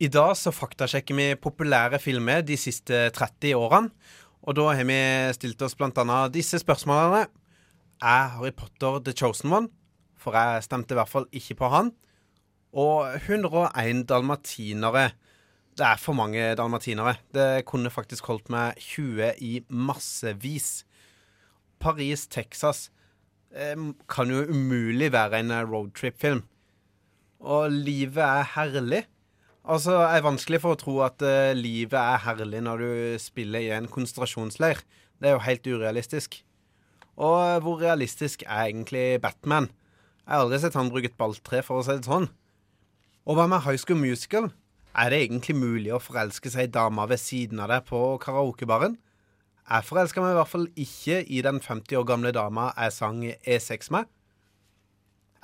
I 0.00 0.08
dag 0.08 0.32
så 0.40 0.54
faktasjekker 0.56 1.20
vi 1.20 1.26
populære 1.36 2.00
filmer 2.00 2.40
de 2.40 2.56
siste 2.56 3.10
30 3.12 3.52
årene. 3.60 3.92
Og 4.40 4.56
da 4.56 4.70
har 4.72 4.88
vi 4.88 4.98
stilt 5.36 5.68
oss 5.68 5.76
annet 5.76 6.32
disse 6.32 6.56
spørsmålene. 6.64 7.26
er 8.00 8.28
Harry 8.38 8.56
Potter 8.56 9.04
The 9.04 9.12
Chosen 9.12 9.52
One, 9.52 9.68
for 10.16 10.32
jeg 10.32 10.64
stemte 10.64 10.94
i 10.94 10.96
hvert 10.96 11.12
fall 11.12 11.28
ikke 11.30 11.60
på 11.60 11.68
han. 11.68 11.92
Og 12.72 13.04
101 13.20 14.08
dalmatinere. 14.08 15.10
Det 15.76 15.84
er 15.84 15.98
for 16.00 16.16
mange 16.16 16.54
dalmatinere. 16.56 17.18
Det 17.36 17.66
kunne 17.68 17.92
faktisk 17.92 18.30
holdt 18.30 18.48
meg 18.52 18.78
20 18.80 19.34
i 19.44 19.58
massevis. 19.68 20.86
Paris, 21.80 22.24
Texas 22.32 22.86
eh, 23.52 23.76
kan 24.08 24.32
jo 24.32 24.46
umulig 24.48 25.10
være 25.12 25.42
en 25.42 25.52
roadtrip-film. 25.68 26.40
Og 27.44 27.68
livet 27.72 28.24
er 28.24 28.48
herlig. 28.54 29.02
Altså, 29.68 29.98
det 30.00 30.16
er 30.16 30.24
vanskelig 30.24 30.62
for 30.64 30.72
å 30.72 30.80
tro 30.80 30.96
at 31.04 31.22
eh, 31.26 31.52
livet 31.58 31.98
er 32.00 32.24
herlig 32.24 32.64
når 32.64 32.80
du 32.80 32.90
spiller 33.20 33.66
i 33.66 33.72
en 33.76 33.92
konsentrasjonsleir. 33.92 34.80
Det 35.20 35.28
er 35.28 35.36
jo 35.36 35.44
helt 35.44 35.72
urealistisk. 35.74 36.40
Og 37.20 37.36
eh, 37.42 37.60
hvor 37.60 37.82
realistisk 37.84 38.46
er 38.46 38.70
egentlig 38.70 39.20
Batman? 39.20 39.68
Jeg 40.24 40.32
har 40.32 40.46
aldri 40.46 40.64
sett 40.64 40.78
han 40.78 40.88
bruke 40.88 41.12
et 41.12 41.20
balltre, 41.20 41.60
for 41.66 41.82
å 41.82 41.84
si 41.84 42.00
det 42.00 42.08
sånn. 42.08 42.30
Og 43.28 43.36
hva 43.36 43.44
med 43.50 43.66
High 43.66 43.82
School 43.82 44.00
Musical? 44.00 44.48
Er 44.96 45.10
det 45.12 45.18
egentlig 45.26 45.52
mulig 45.58 45.90
å 45.92 46.00
forelske 46.00 46.48
seg 46.48 46.70
i 46.70 46.72
dama 46.72 47.04
ved 47.10 47.20
siden 47.20 47.60
av 47.60 47.68
deg 47.68 47.84
på 47.84 47.98
karaokebaren? 48.22 48.94
Jeg 49.66 49.84
forelska 49.84 50.22
meg 50.22 50.32
i 50.32 50.38
hvert 50.38 50.52
fall 50.52 50.68
ikke 50.78 51.18
i 51.26 51.42
den 51.44 51.58
50 51.60 51.98
år 52.00 52.06
gamle 52.08 52.32
dama 52.32 52.70
jeg 52.70 52.94
sang 52.96 53.18
E6 53.26 53.90
med. 53.92 54.08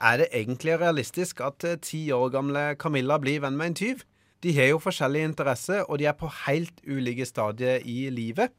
Er 0.00 0.22
det 0.22 0.30
egentlig 0.32 0.78
realistisk 0.80 1.42
at 1.44 1.66
eh, 1.68 1.76
ti 1.84 2.06
år 2.14 2.32
gamle 2.32 2.64
Camilla 2.80 3.20
blir 3.20 3.42
venn 3.44 3.58
med 3.58 3.72
en 3.72 3.78
tyv? 3.82 4.06
De 4.42 4.54
har 4.56 4.72
jo 4.72 4.80
forskjellig 4.82 5.26
interesse, 5.28 5.82
og 5.84 6.00
de 6.00 6.08
er 6.08 6.16
på 6.18 6.32
helt 6.46 6.80
ulike 6.88 7.26
stadier 7.28 7.84
i 7.84 8.08
livet. 8.10 8.50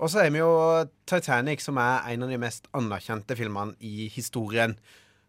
Og 0.00 0.08
så 0.12 0.22
er 0.22 0.30
vi 0.32 0.40
jo 0.40 0.52
Titanic, 1.10 1.60
som 1.66 1.76
er 1.82 2.06
en 2.14 2.24
av 2.24 2.30
de 2.30 2.38
mest 2.40 2.70
anerkjente 2.72 3.36
filmene 3.36 3.74
i 3.84 4.06
historien. 4.12 4.78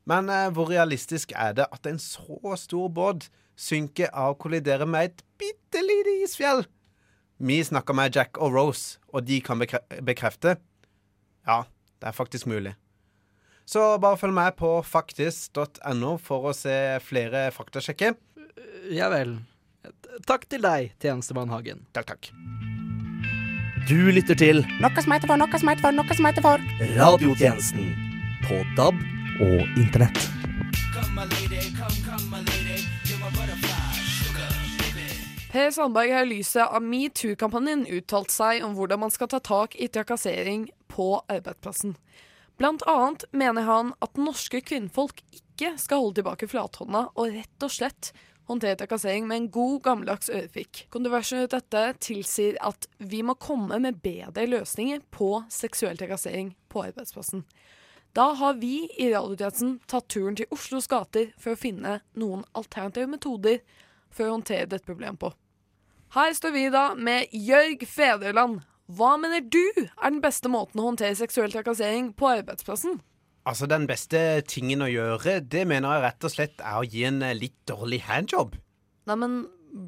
Men 0.05 0.29
eh, 0.29 0.51
hvor 0.53 0.69
realistisk 0.69 1.33
er 1.35 1.57
det 1.57 1.71
at 1.71 1.89
en 1.89 1.99
så 1.99 2.55
stor 2.61 2.93
båt 2.93 3.31
synker 3.61 4.09
av 4.11 4.35
og 4.35 4.41
kolliderer 4.45 4.89
med 4.89 5.11
et 5.11 5.25
bitte 5.39 5.81
lite 5.85 6.17
isfjell? 6.25 6.65
Vi 7.41 7.57
snakker 7.65 7.97
med 7.97 8.15
Jack 8.15 8.37
og 8.41 8.53
Rose, 8.53 8.99
og 9.13 9.25
de 9.25 9.39
kan 9.41 9.61
bekre 9.61 9.81
bekrefte 10.05 10.57
Ja, 11.47 11.63
det 12.01 12.11
er 12.11 12.17
faktisk 12.17 12.45
mulig. 12.49 12.75
Så 13.65 13.97
bare 14.01 14.17
følg 14.19 14.35
med 14.35 14.57
på 14.59 14.69
faktisk.no 14.85 16.17
for 16.21 16.49
å 16.49 16.53
se 16.57 16.75
flere 17.05 17.47
faktasjekker. 17.55 18.17
Ja 18.91 19.09
vel. 19.13 19.37
Takk 20.27 20.45
til 20.51 20.61
deg, 20.65 20.91
tjenestemann 21.01 21.49
Hagen. 21.53 21.85
Takk, 21.95 22.11
takk. 22.13 22.31
Du 23.89 24.11
lytter 24.13 24.37
til 24.37 24.61
Noe 24.83 25.01
som 25.01 25.15
heter 25.15 25.27
for, 25.31 25.41
noe 25.41 25.61
som 25.61 25.71
heter 25.71 25.87
for, 25.87 25.97
noe 25.97 26.17
som 26.17 26.27
heter 26.29 26.45
for. 26.45 26.67
Radiotjenesten 26.99 27.89
på 28.45 28.61
DAB 28.77 29.01
og 29.41 29.81
Internett. 29.81 30.21
Per 35.51 35.71
Sandberg 35.71 36.11
har 36.15 36.23
i 36.23 36.29
lyset 36.29 36.63
av 36.63 36.83
metoo-kampanjen 36.83 37.83
uttalt 37.91 38.31
seg 38.31 38.63
om 38.63 38.71
hvordan 38.77 39.01
man 39.03 39.11
skal 39.11 39.27
ta 39.33 39.41
tak 39.43 39.75
i 39.75 39.89
trakassering 39.91 40.69
på 40.87 41.07
arbeidsplassen. 41.27 41.97
Blant 42.61 42.85
annet 42.87 43.25
mener 43.35 43.67
han 43.67 43.91
at 44.05 44.19
norske 44.21 44.61
kvinnfolk 44.63 45.19
ikke 45.35 45.73
skal 45.81 46.05
holde 46.05 46.21
tilbake 46.21 46.47
flathånda 46.47 47.07
og 47.19 47.35
rett 47.35 47.65
og 47.67 47.73
slett 47.73 48.13
håndtere 48.47 48.79
trakassering 48.79 49.27
med 49.27 49.37
en 49.41 49.49
god, 49.51 49.81
gammeldags 49.83 50.31
ørefik. 50.31 50.85
Kontroversen 50.93 51.43
rundt 51.43 51.55
dette 51.57 51.83
tilsier 52.07 52.55
at 52.63 52.87
vi 52.97 53.19
må 53.25 53.35
komme 53.35 53.79
med 53.83 53.99
bedre 54.03 54.47
løsninger 54.47 55.03
på 55.11 55.33
seksuell 55.51 55.99
trakassering 55.99 56.55
på 56.71 56.85
arbeidsplassen. 56.87 57.43
Da 58.13 58.33
har 58.35 58.57
vi 58.59 58.89
i 58.99 59.07
Radiotjenesten 59.13 59.77
tatt 59.87 60.09
turen 60.11 60.35
til 60.35 60.49
Oslos 60.51 60.89
gater 60.91 61.29
for 61.39 61.53
å 61.53 61.59
finne 61.59 62.01
noen 62.19 62.41
alternative 62.59 63.07
metoder 63.07 63.61
for 64.11 64.27
å 64.27 64.33
håndtere 64.33 64.67
dette 64.67 64.87
problemet 64.87 65.21
på. 65.21 65.29
Her 66.11 66.33
står 66.35 66.51
vi 66.51 66.65
da 66.73 66.89
med 66.99 67.31
Jørg 67.31 67.85
Fedreland. 67.87 68.65
Hva 68.91 69.13
mener 69.15 69.45
du 69.47 69.63
er 69.79 70.09
den 70.09 70.19
beste 70.19 70.51
måten 70.51 70.81
å 70.81 70.89
håndtere 70.89 71.15
seksuell 71.15 71.53
trakassering 71.53 72.09
på 72.11 72.27
arbeidsplassen? 72.33 72.99
Altså, 73.47 73.65
den 73.71 73.87
beste 73.87 74.19
tingen 74.43 74.83
å 74.83 74.89
gjøre, 74.91 75.39
det 75.39 75.63
mener 75.69 75.95
jeg 75.95 76.03
rett 76.03 76.27
og 76.27 76.33
slett 76.33 76.59
er 76.59 76.81
å 76.81 76.85
gi 76.85 77.05
en 77.07 77.23
eh, 77.25 77.37
litt 77.37 77.55
dårlig 77.69 78.01
handjob. 78.09 78.57
Nei, 79.07 79.17
men 79.23 79.37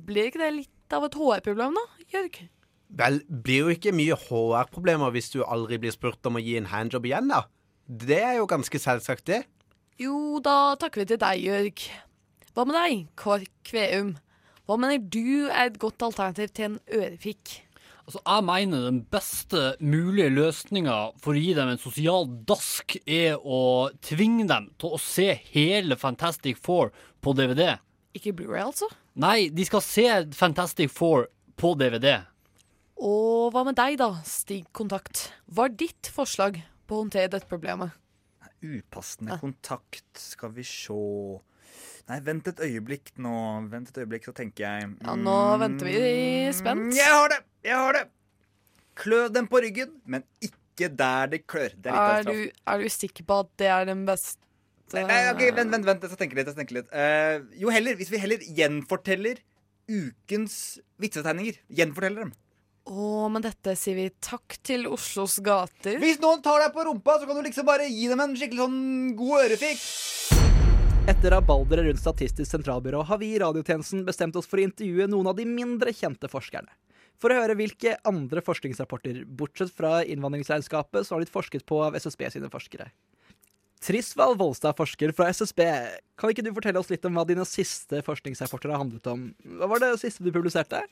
blir 0.07 0.31
ikke 0.31 0.41
det 0.41 0.53
litt 0.61 0.95
av 0.95 1.03
et 1.05 1.17
HR-problem, 1.19 1.75
da, 1.75 2.07
Jørg? 2.15 2.39
Vel, 3.03 3.19
blir 3.27 3.67
jo 3.67 3.75
ikke 3.75 3.93
mye 3.93 4.15
HR-problemer 4.23 5.11
hvis 5.13 5.29
du 5.35 5.43
aldri 5.43 5.81
blir 5.83 5.93
spurt 5.93 6.23
om 6.31 6.39
å 6.39 6.41
gi 6.41 6.55
en 6.57 6.71
handjob 6.71 7.11
igjen, 7.11 7.29
da. 7.29 7.43
Det 7.87 8.19
er 8.21 8.37
jo 8.39 8.47
ganske 8.47 8.79
selvsagt, 8.79 9.25
det. 9.27 9.43
Jo, 9.99 10.39
da 10.43 10.75
takker 10.79 11.03
vi 11.03 11.09
til 11.11 11.19
deg, 11.21 11.43
Jørg. 11.43 11.83
Hva 12.53 12.65
med 12.69 12.77
deg, 12.77 13.03
Kåre 13.19 13.49
Kveum? 13.67 14.15
Hva 14.63 14.77
mener 14.79 15.01
du 15.11 15.49
er 15.51 15.67
et 15.67 15.79
godt 15.81 16.01
alternativ 16.05 16.53
til 16.55 16.69
en 16.71 16.79
ørefik? 16.95 17.59
Altså, 18.03 18.19
Jeg 18.25 18.43
mener 18.43 18.83
den 18.87 19.01
beste 19.11 19.75
mulige 19.79 20.29
løsninga 20.31 20.97
for 21.23 21.35
å 21.35 21.39
gi 21.39 21.53
dem 21.55 21.71
en 21.71 21.79
sosial 21.79 22.27
dask, 22.47 22.97
er 23.07 23.37
å 23.39 23.89
tvinge 24.03 24.47
dem 24.47 24.69
til 24.79 24.95
å 24.95 24.99
se 24.99 25.29
hele 25.53 25.95
Fantastic 25.99 26.59
Four 26.59 26.91
på 27.23 27.35
DVD. 27.35 27.77
Ikke 28.15 28.33
Blu-ray, 28.35 28.63
altså? 28.63 28.89
Nei, 29.15 29.49
de 29.49 29.65
skal 29.67 29.83
se 29.85 30.07
Fantastic 30.35 30.91
Four 30.91 31.27
på 31.59 31.73
DVD. 31.79 32.21
Og 33.03 33.51
hva 33.51 33.63
med 33.67 33.75
deg, 33.79 33.97
da, 33.99 34.13
Stig 34.27 34.67
Kontakt? 34.75 35.29
Hva 35.51 35.67
er 35.67 35.75
ditt 35.79 36.11
forslag 36.11 36.61
på 36.87 36.97
å 36.97 37.03
håndtere 37.05 37.31
dette 37.35 37.49
problemet? 37.49 37.95
Upassende 38.63 39.37
kontakt, 39.41 40.07
skal 40.19 40.53
vi 40.55 40.63
sjå 40.67 41.01
Nei, 42.09 42.17
vent 42.23 42.47
et 42.51 42.59
øyeblikk 42.59 43.13
nå. 43.23 43.33
Vent 43.71 43.87
et 43.89 43.97
øyeblikk, 44.03 44.25
så 44.27 44.33
tenker 44.35 44.65
jeg 44.65 44.89
Ja, 45.05 45.13
nå 45.15 45.37
venter 45.61 45.87
vi 45.87 46.01
spent. 46.55 46.89
Mm, 46.89 46.91
Jeg 46.97 47.13
har 47.15 47.31
det! 47.31 47.39
Jeg 47.63 47.79
har 47.79 47.97
det! 47.97 48.03
Klø 48.99 49.21
dem 49.33 49.47
på 49.49 49.61
ryggen, 49.63 49.95
men 50.05 50.25
ikke 50.43 50.89
der 50.91 51.31
det 51.31 51.45
klør. 51.47 51.73
Det 51.79 51.93
er 51.93 52.19
Er 52.19 52.27
du, 52.27 52.51
er 52.51 52.83
du 52.83 52.91
sikker 52.91 53.25
på 53.29 53.39
at 53.45 53.53
det 53.61 53.71
er 53.71 53.87
den 53.89 54.03
beste 54.09 54.43
Nei, 54.93 55.07
nei, 55.09 55.21
ok, 55.31 55.39
vent, 55.57 55.71
vent, 55.73 55.87
vent, 55.87 56.03
jeg 56.05 56.11
skal 56.11 56.19
tenke 56.19 56.37
litt. 56.37 56.45
Jeg 56.45 56.53
skal 56.53 56.61
tenke 56.61 56.75
litt. 56.77 56.89
Uh, 56.93 57.47
jo 57.57 57.71
heller, 57.73 57.95
hvis 57.97 58.11
vi 58.13 58.19
heller 58.21 58.43
gjenforteller 58.45 59.39
ukens 59.89 60.57
vitsetegninger. 61.01 61.57
Gjenforteller 61.73 62.27
dem. 62.27 62.33
Å, 62.83 63.29
men 63.31 63.43
dette 63.45 63.77
sier 63.79 63.95
vi 63.95 64.09
takk 64.19 64.57
til 64.59 64.89
Oslos 64.91 65.37
gater. 65.43 65.95
Hvis 66.01 66.19
noen 66.19 66.41
tar 66.43 66.59
deg 66.65 66.73
på 66.75 66.83
rumpa, 66.83 67.15
så 67.19 67.29
kan 67.29 67.37
du 67.39 67.45
liksom 67.45 67.67
bare 67.67 67.87
gi 67.87 68.09
dem 68.11 68.19
en 68.19 68.33
skikkelig 68.35 68.59
sånn 68.65 69.13
god 69.15 69.45
ørefik. 69.45 69.85
Etter 71.07 71.31
rabalderet 71.31 71.87
rundt 71.87 72.01
Statistisk 72.01 72.51
sentralbyrå 72.51 73.05
har 73.07 73.21
vi 73.21 73.31
i 73.31 73.39
radiotjenesten 73.39 74.03
bestemt 74.07 74.35
oss 74.39 74.49
for 74.51 74.59
å 74.59 74.67
intervjue 74.67 75.07
noen 75.11 75.31
av 75.31 75.39
de 75.39 75.47
mindre 75.47 75.95
kjente 75.95 76.27
forskerne. 76.31 76.75
For 77.23 77.31
å 77.31 77.39
høre 77.39 77.55
hvilke 77.55 77.95
andre 78.09 78.43
forskningsrapporter, 78.43 79.23
bortsett 79.31 79.71
fra 79.71 80.01
innvandringsregnskapet, 80.03 81.07
som 81.07 81.15
har 81.15 81.23
blitt 81.23 81.31
forsket 81.31 81.63
på 81.69 81.79
av 81.85 81.95
SSB 81.95 82.27
sine 82.35 82.51
forskere. 82.51 82.89
Trisvald 83.83 84.39
Volstad, 84.39 84.75
forsker 84.75 85.11
fra 85.15 85.29
SSB, 85.31 85.63
kan 86.19 86.31
ikke 86.31 86.43
du 86.43 86.51
fortelle 86.55 86.83
oss 86.83 86.91
litt 86.91 87.03
om 87.07 87.15
hva 87.15 87.23
dine 87.27 87.47
siste 87.47 88.03
forskningsrapporter 88.03 88.71
har 88.71 88.83
handlet 88.83 89.07
om? 89.11 89.29
Hva 89.59 89.71
var 89.71 89.83
det 89.83 89.95
siste 90.03 90.23
du 90.23 90.31
publiserte? 90.35 90.83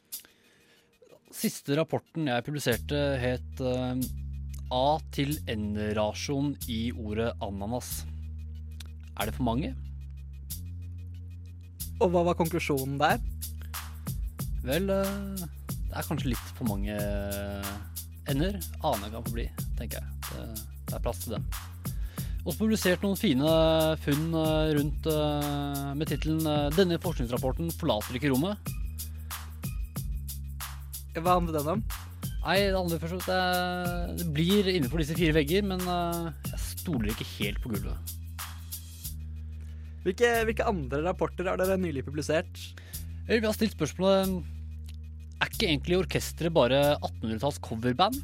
Siste 1.31 1.77
rapporten 1.79 2.27
jeg 2.27 2.45
publiserte, 2.45 3.00
het 3.21 3.63
eh, 3.63 4.01
A 4.71 5.00
til 5.15 5.33
N-rasjon 5.51 6.53
i 6.71 6.81
ordet 6.91 7.31
ananas. 7.43 8.03
Er 9.19 9.29
det 9.29 9.35
for 9.38 9.47
mange? 9.47 9.73
Og 12.01 12.11
hva 12.11 12.25
var 12.29 12.39
konklusjonen 12.39 13.00
der? 13.01 13.19
Vel, 14.67 14.91
eh, 14.91 15.45
det 15.71 15.97
er 15.97 16.07
kanskje 16.07 16.33
litt 16.33 16.53
for 16.57 16.69
mange 16.69 16.95
ender. 18.31 18.59
Aner 18.83 19.11
kan 19.11 19.25
få 19.25 19.35
bli, 19.35 19.50
tenker 19.79 20.00
jeg. 20.00 20.21
Det, 20.31 20.47
det 20.88 20.97
er 20.97 21.03
plass 21.03 21.23
til 21.25 21.38
dem. 21.38 21.47
Også 22.41 22.57
publisert 22.57 23.03
noen 23.05 23.19
fine 23.19 23.50
funn 24.01 24.31
eh, 24.33 24.71
rundt 24.73 25.09
eh, 25.11 25.89
med 25.97 26.09
tittelen 26.09 26.41
eh, 26.41 26.69
'Denne 26.73 26.97
forskningsrapporten 27.01 27.69
forlater 27.77 28.17
ikke 28.17 28.31
rommet'. 28.33 28.71
Hva 31.20 31.36
handler 31.36 31.60
den 31.60 31.72
om? 31.74 31.84
Nei, 32.41 32.56
det 32.63 32.77
handler 32.77 33.01
først 33.01 33.18
om 33.18 33.22
at 33.22 33.30
jeg 33.30 34.13
det 34.22 34.27
blir 34.34 34.70
innenfor 34.72 35.01
disse 35.01 35.18
fire 35.18 35.36
vegger, 35.36 35.65
men 35.68 35.82
eh, 35.84 36.30
jeg 36.50 36.62
stoler 36.63 37.12
ikke 37.12 37.27
helt 37.36 37.60
på 37.62 37.74
gulvet. 37.74 38.13
Hvilke, 40.06 40.30
hvilke 40.48 40.65
andre 40.65 41.03
rapporter 41.06 41.51
har 41.51 41.60
dere 41.62 41.77
nylig 41.77 42.06
publisert? 42.08 42.63
Eller 43.27 43.44
vi 43.44 43.46
har 43.46 43.53
stilt 43.53 43.75
spørsmålet 43.75 44.32
Er 45.41 45.51
ikke 45.51 45.68
egentlig 45.68 46.00
orkesteret 46.00 46.56
bare 46.56 46.80
1800-talls 46.96 47.60
coverband? 47.62 48.18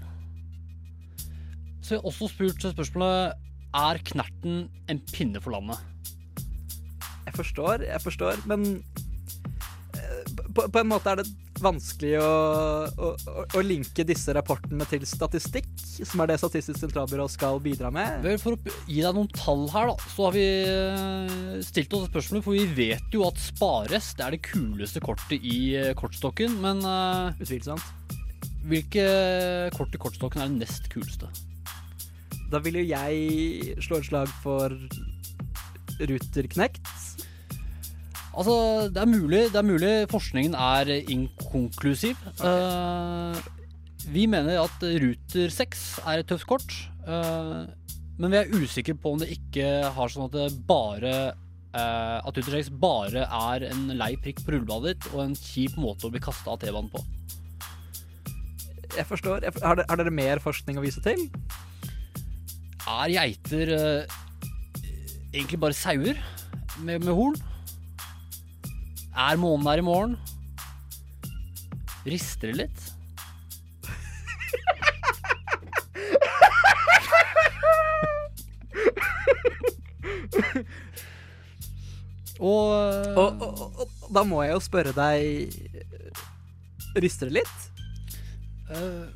Så 1.83 1.93
vi 1.93 1.99
har 1.99 2.07
også 2.09 2.31
spurt 2.31 2.65
spørsmålet 2.65 3.37
Er 3.77 4.01
Knerten 4.09 4.65
en 4.89 5.03
pinne 5.11 5.43
for 5.43 5.53
landet? 5.53 5.77
Jeg 7.27 7.35
forstår, 7.35 7.83
jeg 7.85 8.01
forstår, 8.01 8.41
men 8.49 8.65
eh, 9.93 10.23
på, 10.55 10.65
på 10.65 10.81
en 10.81 10.89
måte 10.89 11.11
er 11.11 11.21
det 11.21 11.27
vanskelig 11.63 12.13
å, 12.21 12.27
å, 12.97 13.07
å- 13.55 13.63
linke 13.65 14.03
disse 14.07 14.33
rapportene 14.35 14.85
til 14.89 15.05
statistikk. 15.07 15.67
som 16.05 16.21
er 16.21 16.27
det 16.31 16.37
Statistisk 16.41 16.79
sentralbyrå 16.83 17.25
skal 17.31 17.59
bidra 17.63 17.89
med. 17.93 18.21
Vel, 18.25 18.37
For 18.41 18.53
å 18.57 18.75
gi 18.87 19.01
deg 19.01 19.15
noen 19.17 19.29
tall 19.33 19.65
her, 19.73 19.89
da, 19.89 19.95
så 20.13 20.27
har 20.27 20.35
vi 20.37 20.45
eh, 20.67 21.61
stilt 21.65 21.93
oss 21.97 22.07
spørsmålet. 22.11 22.45
For 22.45 22.53
vi 22.57 22.67
vet 22.77 23.13
jo 23.15 23.25
at 23.27 23.41
Spares 23.41 24.11
det 24.19 24.25
er 24.27 24.37
det 24.37 24.41
kuleste 24.45 25.01
kortet 25.03 25.41
i 25.41 25.57
eh, 25.79 25.93
kortstokken. 25.97 26.59
Men 26.63 26.83
eh, 26.85 27.41
Utvilsomt. 27.43 27.83
hvilke 28.67 29.07
kort 29.77 29.93
i 29.95 30.01
kortstokken 30.01 30.43
er 30.43 30.49
det 30.51 30.61
nest 30.67 30.89
kuleste? 30.93 31.29
Da 32.51 32.61
vil 32.63 32.79
jo 32.79 32.85
jeg 32.87 33.75
slå 33.83 33.97
et 33.99 34.07
slag 34.07 34.29
for 34.43 34.71
Ruterknekt. 35.97 36.85
Altså, 38.37 38.55
det 38.93 39.01
er 39.01 39.09
mulig, 39.09 39.39
det 39.49 39.57
er 39.57 39.65
mulig 39.65 39.93
forskningen 40.11 40.53
er 40.53 40.91
inkonklusiv. 41.09 42.19
Eh, 42.45 43.39
vi 44.13 44.27
mener 44.29 44.61
at 44.61 44.83
Ruter 45.01 45.51
6 45.51 45.83
er 46.05 46.21
et 46.21 46.29
tøft 46.29 46.47
kort. 46.47 46.75
Uh, 47.07 47.65
men 48.19 48.33
vi 48.33 48.39
er 48.39 48.53
usikre 48.55 48.95
på 48.97 49.13
om 49.15 49.21
det 49.21 49.29
ikke 49.33 49.67
har 49.95 50.11
sånn 50.11 50.25
at 50.25 50.33
det 50.35 50.47
bare 50.67 51.11
uh, 51.31 52.17
At 52.19 52.35
Ruter 52.35 52.57
6 52.57 52.71
bare 52.81 53.23
er 53.23 53.67
en 53.69 53.93
lei 53.95 54.13
prikk 54.19 54.41
på 54.43 54.51
rullebladet 54.55 54.95
ditt 54.95 55.09
og 55.13 55.21
en 55.23 55.35
kjip 55.37 55.77
måte 55.79 56.07
å 56.07 56.11
bli 56.11 56.23
kasta 56.23 56.53
av 56.53 56.61
T-banen 56.61 56.91
på. 56.93 57.03
Jeg 58.97 59.05
forstår. 59.07 59.43
Har, 59.59 59.79
dere, 59.79 59.87
har 59.89 59.99
dere 59.99 60.15
mer 60.15 60.41
forskning 60.43 60.79
å 60.79 60.85
vise 60.85 61.03
til? 61.05 61.27
Er 62.87 63.11
geiter 63.11 63.73
egentlig 65.33 65.59
bare 65.61 65.75
sauer 65.75 66.19
med, 66.79 67.03
med 67.03 67.13
horn? 67.13 67.35
Er 69.17 69.39
månen 69.41 69.65
her 69.65 69.81
i 69.81 69.85
morgen? 69.85 70.13
Rister 72.05 72.51
det 72.53 72.57
litt? 72.61 72.83
Og, 82.37 82.69
eh, 82.69 83.17
Og, 83.17 83.41
og, 83.41 83.41
og, 83.41 83.79
og 83.81 84.13
da 84.13 84.21
må 84.23 84.43
jeg 84.45 84.53
jo 84.53 84.59
spørre 84.61 84.93
deg 84.93 85.49
Rister 87.01 87.31
det 87.31 87.39
litt? 87.39 87.57
Uh, 88.69 89.09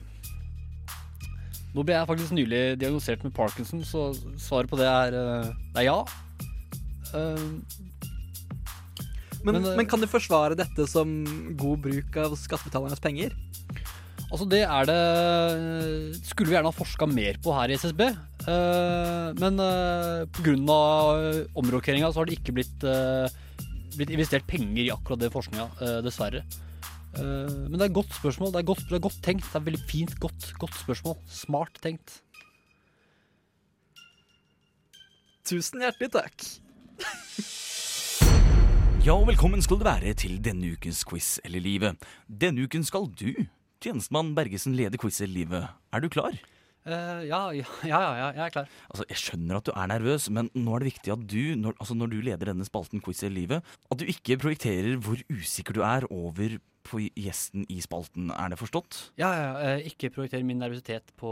Nå 1.76 1.86
ble 1.86 1.96
jeg 1.96 2.10
faktisk 2.10 2.34
nylig 2.36 2.64
diagnosert 2.82 3.22
med 3.24 3.32
Parkinson, 3.36 3.84
så 3.86 4.10
svaret 4.42 4.70
på 4.72 4.80
det 4.80 4.90
er, 4.90 5.16
uh, 5.16 5.54
det 5.72 5.86
er 5.86 5.88
ja. 5.88 6.00
Eh, 7.16 7.46
Men, 9.44 9.58
Men, 9.58 9.64
men, 9.64 9.80
eh, 9.80 9.90
kan 9.90 10.02
du 10.02 10.08
forsvare 10.10 10.58
dette 10.58 10.86
som 10.90 11.10
god 11.58 11.82
bruk 11.88 12.18
av 12.22 12.36
skattebetalernes 12.38 13.02
penger? 13.02 13.34
Altså 14.32 14.46
det 14.48 14.62
er 14.64 14.86
det 14.88 15.00
Skulle 16.24 16.52
vi 16.52 16.56
gjerne 16.56 16.70
ha 16.70 16.76
forska 16.76 17.08
mer 17.10 17.40
på 17.44 17.52
her 17.58 17.74
i 17.74 17.78
SSB. 17.80 18.04
eh, 18.48 19.28
men 19.42 19.62
pga. 20.32 20.82
omrokeringa 21.58 22.12
så 22.12 22.22
har 22.22 22.26
det 22.30 22.40
ikke 22.40 22.56
blitt, 22.56 22.84
eh, 22.84 23.28
blitt 23.98 24.14
investert 24.14 24.48
penger 24.48 24.86
i 24.86 24.92
akkurat 24.94 25.20
det 25.20 25.34
forskninga, 25.34 25.70
eh, 25.82 26.02
dessverre. 26.06 26.46
Eh, 27.18 27.68
men 27.68 27.76
det 27.76 27.82
er 27.82 27.90
et 27.90 28.00
godt 28.00 28.14
spørsmål. 28.16 28.54
Det 28.54 28.62
er 28.62 28.70
godt, 28.72 28.86
det 28.88 28.98
er 29.00 29.08
godt 29.08 29.22
tenkt. 29.24 29.48
Det 29.52 29.60
er 29.60 29.68
veldig 29.68 29.86
fint, 29.90 30.20
godt, 30.20 30.54
godt 30.60 30.78
spørsmål. 30.80 31.18
Smart 31.28 31.82
tenkt. 31.84 32.22
Tusen 35.44 35.82
hjertelig 35.84 36.12
takk. 36.14 36.48
Ja, 39.02 39.16
og 39.18 39.26
velkommen 39.26 39.64
skal 39.66 39.80
du 39.82 39.86
være 39.88 40.12
til 40.14 40.36
denne 40.46 40.76
ukens 40.76 41.00
quiz 41.10 41.40
eller 41.42 41.64
livet. 41.64 42.04
Denne 42.30 42.68
uken 42.68 42.84
skal 42.86 43.08
du, 43.18 43.32
tjenestemann 43.82 44.36
Bergesen, 44.38 44.76
lede 44.78 45.00
quiz 45.02 45.18
eller 45.24 45.40
livet. 45.40 45.72
Er 45.90 46.04
du 46.04 46.06
klar? 46.14 46.38
Eh, 46.86 47.24
ja, 47.26 47.40
ja, 47.54 47.66
ja, 47.82 48.02
ja, 48.20 48.28
jeg 48.38 48.44
er 48.46 48.54
klar. 48.54 48.70
Altså, 48.94 49.08
Jeg 49.10 49.18
skjønner 49.24 49.58
at 49.58 49.66
du 49.66 49.72
er 49.74 49.90
nervøs, 49.90 50.30
men 50.30 50.52
nå 50.54 50.76
er 50.76 50.84
det 50.86 50.92
viktig 50.92 51.16
at 51.16 51.26
du, 51.34 51.42
når, 51.58 51.74
altså 51.82 51.98
når 51.98 52.14
du 52.14 52.20
leder 52.30 52.52
denne 52.52 52.66
spalten 52.70 53.02
Quiz 53.02 53.24
eller 53.24 53.40
livet, 53.40 53.74
at 53.90 53.98
du 53.98 54.06
ikke 54.06 54.38
projekterer 54.46 55.02
hvor 55.02 55.18
usikker 55.34 55.78
du 55.78 55.82
er 55.82 56.06
over 56.14 56.60
på 56.88 57.00
gjesten 57.14 57.64
i 57.70 57.78
spalten. 57.84 58.32
Er 58.34 58.50
det 58.54 58.58
forstått? 58.60 58.98
Ja, 59.20 59.30
ja, 59.38 59.50
eh, 59.76 59.84
ikke 59.92 60.10
projekter 60.16 60.44
min 60.48 60.60
nervøsitet 60.62 61.14
på, 61.20 61.32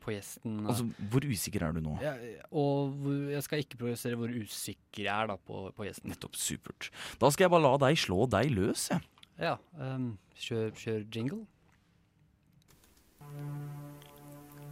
på 0.00 0.14
gjesten. 0.14 0.58
Altså, 0.66 0.86
Hvor 1.12 1.26
usikker 1.28 1.66
er 1.68 1.76
du 1.76 1.80
nå? 1.84 1.98
ja, 2.02 2.14
og 2.50 2.96
jeg 3.34 3.42
skal 3.46 3.62
ikke 3.64 3.80
projisere 3.84 4.16
hvor 4.20 4.32
usikker 4.32 5.04
jeg 5.04 5.12
er 5.14 5.30
da 5.32 5.36
på, 5.36 5.66
på 5.76 5.86
gjesten. 5.88 6.10
Nettopp. 6.12 6.34
Supert. 6.40 6.90
Da 7.20 7.30
skal 7.30 7.46
jeg 7.48 7.54
bare 7.54 7.66
la 7.68 7.74
deg 7.86 8.00
slå 8.00 8.24
deg 8.32 8.52
løs, 8.56 8.88
jeg. 8.94 9.06
Ja, 9.40 9.54
Um, 9.80 10.18
kjør, 10.36 10.70
kjør 10.76 11.04
jingle. 11.14 11.44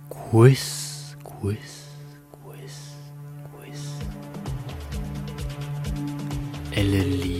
Quiz, 0.08 1.14
quiz, 1.24 1.74
quiz, 2.32 2.76
quiz. 3.52 3.84
Eller 6.78 7.04
liv, 7.04 7.37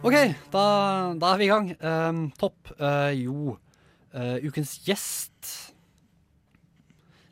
Ok, 0.00 0.14
da, 0.48 0.60
da 1.20 1.34
er 1.34 1.40
vi 1.40 1.44
i 1.44 1.50
gang. 1.50 1.66
Um, 1.84 2.20
topp. 2.40 2.70
Uh, 2.80 3.10
jo, 3.12 3.56
uh, 4.16 4.36
ukens 4.48 4.78
gjest 4.86 5.50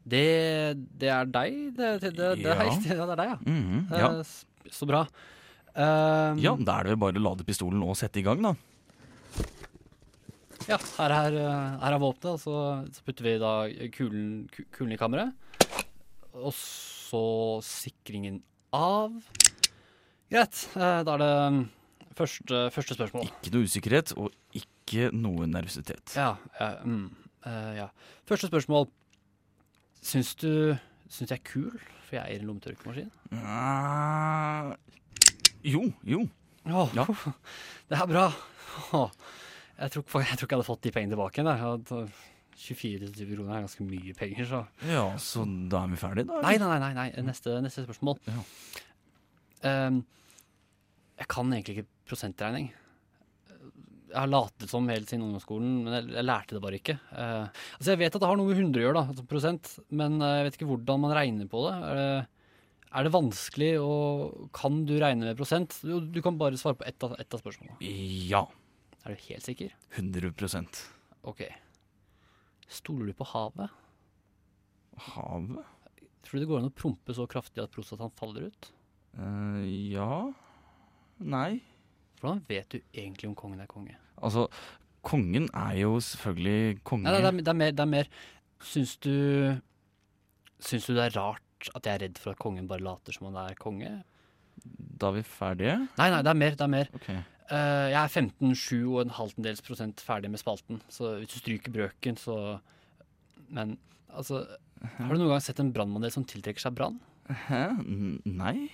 det, 0.08 0.76
det 1.00 1.08
er 1.12 1.30
deg? 1.32 1.56
Det, 1.76 1.88
det, 2.02 2.10
det, 2.16 2.28
Ja. 2.44 2.66
det 2.68 2.98
er 2.98 3.14
deg, 3.16 3.30
ja. 3.30 3.38
Mm 3.40 3.62
-hmm, 3.64 3.96
ja. 3.96 4.10
Uh, 4.20 4.70
Så 4.70 4.86
bra. 4.86 5.06
Um, 5.72 6.38
ja, 6.38 6.52
da 6.60 6.78
er 6.78 6.82
det 6.82 6.92
vel 6.92 7.00
bare 7.00 7.16
å 7.16 7.24
lade 7.24 7.44
pistolen 7.44 7.82
og 7.82 7.96
sette 7.96 8.20
i 8.20 8.22
gang, 8.22 8.42
da. 8.42 8.54
Ja, 10.68 10.76
her 10.98 11.10
er, 11.10 11.32
her 11.80 11.92
er 11.92 11.98
våpenet, 11.98 12.34
og 12.34 12.40
så, 12.40 12.84
så 12.92 13.00
putter 13.06 13.24
vi 13.24 13.38
da 13.38 13.68
kulen, 13.96 14.48
kulen 14.76 14.92
i 14.92 15.00
kammeret. 15.00 15.32
Og 16.34 16.52
så 16.52 17.60
sikringen 17.64 18.42
av. 18.72 19.12
Greit, 20.28 20.68
da 20.74 21.14
er 21.14 21.18
det 21.24 21.68
første, 22.18 22.60
første 22.74 22.96
spørsmål. 22.98 23.26
Ikke 23.30 23.52
noe 23.54 23.66
usikkerhet 23.68 24.12
og 24.18 24.32
ikke 24.58 25.08
noe 25.14 25.46
nervøsitet. 25.50 26.14
Ja, 26.18 26.34
ja, 26.60 26.68
mm, 26.84 27.06
eh, 27.46 27.72
ja. 27.80 27.88
Første 28.28 28.50
spørsmål. 28.50 28.88
Syns 30.02 30.34
du 30.38 30.76
Syns 31.08 31.30
jeg 31.32 31.38
er 31.40 31.44
kul, 31.48 31.70
for 32.04 32.18
jeg 32.18 32.24
eier 32.28 32.42
en 32.42 32.48
lommetørkemaskin? 32.50 33.06
Uh, 33.32 34.74
jo, 35.64 35.86
jo. 36.04 36.26
Åh, 36.68 36.90
Ja. 36.98 37.06
Det 37.88 37.96
er 37.96 38.10
bra. 38.10 38.26
Åh, 38.92 39.10
Jeg 39.78 39.90
tror, 39.94 40.04
jeg 40.20 40.36
tror 40.36 40.44
ikke 40.44 40.52
jeg 40.52 40.58
hadde 40.58 40.66
fått 40.68 40.82
de 40.84 40.92
pengene 40.92 41.14
tilbake 41.16 41.38
igjen. 41.40 41.48
jeg. 41.48 41.56
Jeg 41.56 41.64
hadde- 41.64 42.10
24 42.58 43.06
000 43.14 43.36
kroner 43.36 43.54
er 43.54 43.60
ganske 43.64 43.84
mye 43.86 44.14
penger, 44.18 44.44
så 44.50 44.60
Ja, 44.90 45.04
så 45.22 45.44
da 45.70 45.84
er 45.84 45.92
vi 45.92 45.96
ferdige, 46.00 46.26
da? 46.26 46.40
Nei, 46.42 46.56
nei, 46.58 46.78
nei. 46.82 46.92
nei. 46.92 47.08
Neste, 47.22 47.54
neste 47.62 47.84
spørsmål. 47.86 48.18
Ja. 48.26 48.42
Ehm, 49.70 50.00
jeg 51.18 51.30
kan 51.30 51.50
egentlig 51.52 51.78
ikke 51.78 51.90
prosentregning. 52.08 52.70
Jeg 54.08 54.16
har 54.16 54.30
latet 54.30 54.70
som 54.70 54.86
helt 54.88 55.10
siden 55.10 55.26
ungdomsskolen, 55.26 55.72
men 55.84 55.96
jeg, 55.98 56.08
jeg 56.16 56.24
lærte 56.24 56.56
det 56.56 56.62
bare 56.64 56.78
ikke. 56.78 56.96
Uh, 57.10 57.50
altså 57.76 57.92
Jeg 57.92 58.00
vet 58.00 58.14
at 58.14 58.22
det 58.22 58.30
har 58.30 58.38
noe 58.40 58.48
med 58.48 58.60
100 58.62 58.80
å 58.80 58.84
gjøre, 58.86 58.96
da, 58.96 59.12
altså 59.12 59.24
prosent, 59.28 59.72
men 59.90 60.16
eh, 60.22 60.36
jeg 60.38 60.46
vet 60.46 60.58
ikke 60.58 60.68
hvordan 60.70 61.02
man 61.02 61.14
regner 61.18 61.50
på 61.50 61.64
det. 61.66 61.74
Er 61.74 62.00
det, 62.00 62.06
er 62.88 63.04
det 63.04 63.12
vanskelig, 63.18 63.70
og 63.84 64.48
kan 64.56 64.80
du 64.88 64.94
regne 65.02 65.28
med 65.28 65.40
prosent? 65.40 65.76
Du, 65.84 65.98
du 66.00 66.22
kan 66.24 66.40
bare 66.40 66.60
svare 66.60 66.78
på 66.80 66.88
ett 66.88 67.04
av, 67.04 67.18
ett 67.20 67.36
av 67.36 67.44
spørsmålene. 67.44 67.76
Ja. 68.30 68.46
Er 69.04 69.14
du 69.14 69.28
helt 69.28 69.44
sikker? 69.44 69.76
100% 69.98 70.84
Ok. 71.28 71.44
Stoler 72.72 73.10
du 73.10 73.16
på 73.18 73.26
havet? 73.28 73.74
Havet? 75.12 75.76
Tror 76.24 76.38
du 76.38 76.42
det 76.42 76.48
går 76.48 76.62
an 76.62 76.70
å 76.70 76.76
prompe 76.76 77.14
så 77.16 77.26
kraftig 77.28 77.60
at 77.60 77.72
prostataen 77.74 78.12
faller 78.16 78.48
ut? 78.48 78.72
Uh, 79.18 79.64
ja 79.66 80.28
Nei. 81.18 81.60
Hvordan 82.20 82.42
vet 82.48 82.74
du 82.74 82.80
egentlig 82.92 83.30
om 83.30 83.36
kongen 83.38 83.62
er 83.62 83.70
konge? 83.70 83.94
Altså, 84.18 84.48
kongen 85.06 85.48
er 85.54 85.76
jo 85.78 85.98
selvfølgelig 86.02 86.82
konge. 86.82 87.06
Nei, 87.06 87.14
det, 87.14 87.24
er, 87.24 87.38
det, 87.38 87.48
er 87.52 87.58
mer, 87.62 87.74
det 87.74 87.84
er 87.84 87.90
mer 87.92 88.08
Syns 88.64 88.96
du 88.98 89.14
Syns 90.58 90.88
du 90.88 90.94
det 90.96 91.04
er 91.04 91.18
rart 91.18 91.70
at 91.74 91.86
jeg 91.86 91.94
er 91.94 92.04
redd 92.06 92.18
for 92.22 92.34
at 92.34 92.40
kongen 92.42 92.68
bare 92.70 92.82
later 92.82 93.14
som 93.14 93.28
han 93.28 93.38
er 93.44 93.58
konge? 93.58 93.90
Da 94.98 95.10
er 95.10 95.18
vi 95.18 95.24
ferdige? 95.26 95.74
Nei, 95.98 96.08
nei, 96.10 96.22
det 96.22 96.30
er 96.30 96.38
mer. 96.38 96.56
Det 96.58 96.64
er 96.66 96.72
mer. 96.72 96.90
Okay. 96.98 97.18
Uh, 97.48 97.86
jeg 97.88 97.98
er 97.98 98.12
15,7 98.12 98.72
og 98.92 98.98
en 99.04 99.14
halvdels 99.16 99.62
prosent 99.66 100.02
ferdig 100.04 100.30
med 100.30 100.42
spalten. 100.42 100.82
Så 100.92 101.16
hvis 101.18 101.32
du 101.32 101.38
stryker 101.40 101.74
brøken, 101.74 102.18
så 102.18 102.58
Men 103.48 103.78
altså 104.12 104.44
Har 104.98 105.14
du 105.14 105.18
noen 105.18 105.32
gang 105.32 105.42
sett 105.42 105.60
en 105.62 105.72
brannmodell 105.72 106.12
som 106.12 106.26
tiltrekker 106.28 106.62
seg 106.62 106.74
brann? 106.78 106.98
Hæ? 107.48 107.62
Nei? 108.26 108.68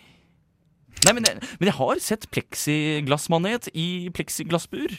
Nei, 1.04 1.12
men, 1.12 1.24
jeg, 1.28 1.36
men 1.60 1.68
jeg 1.68 1.76
har 1.76 1.98
sett 2.00 2.24
pleksiglassmanet 2.32 3.68
i 3.76 4.08
pleksiglassbur. 4.16 4.96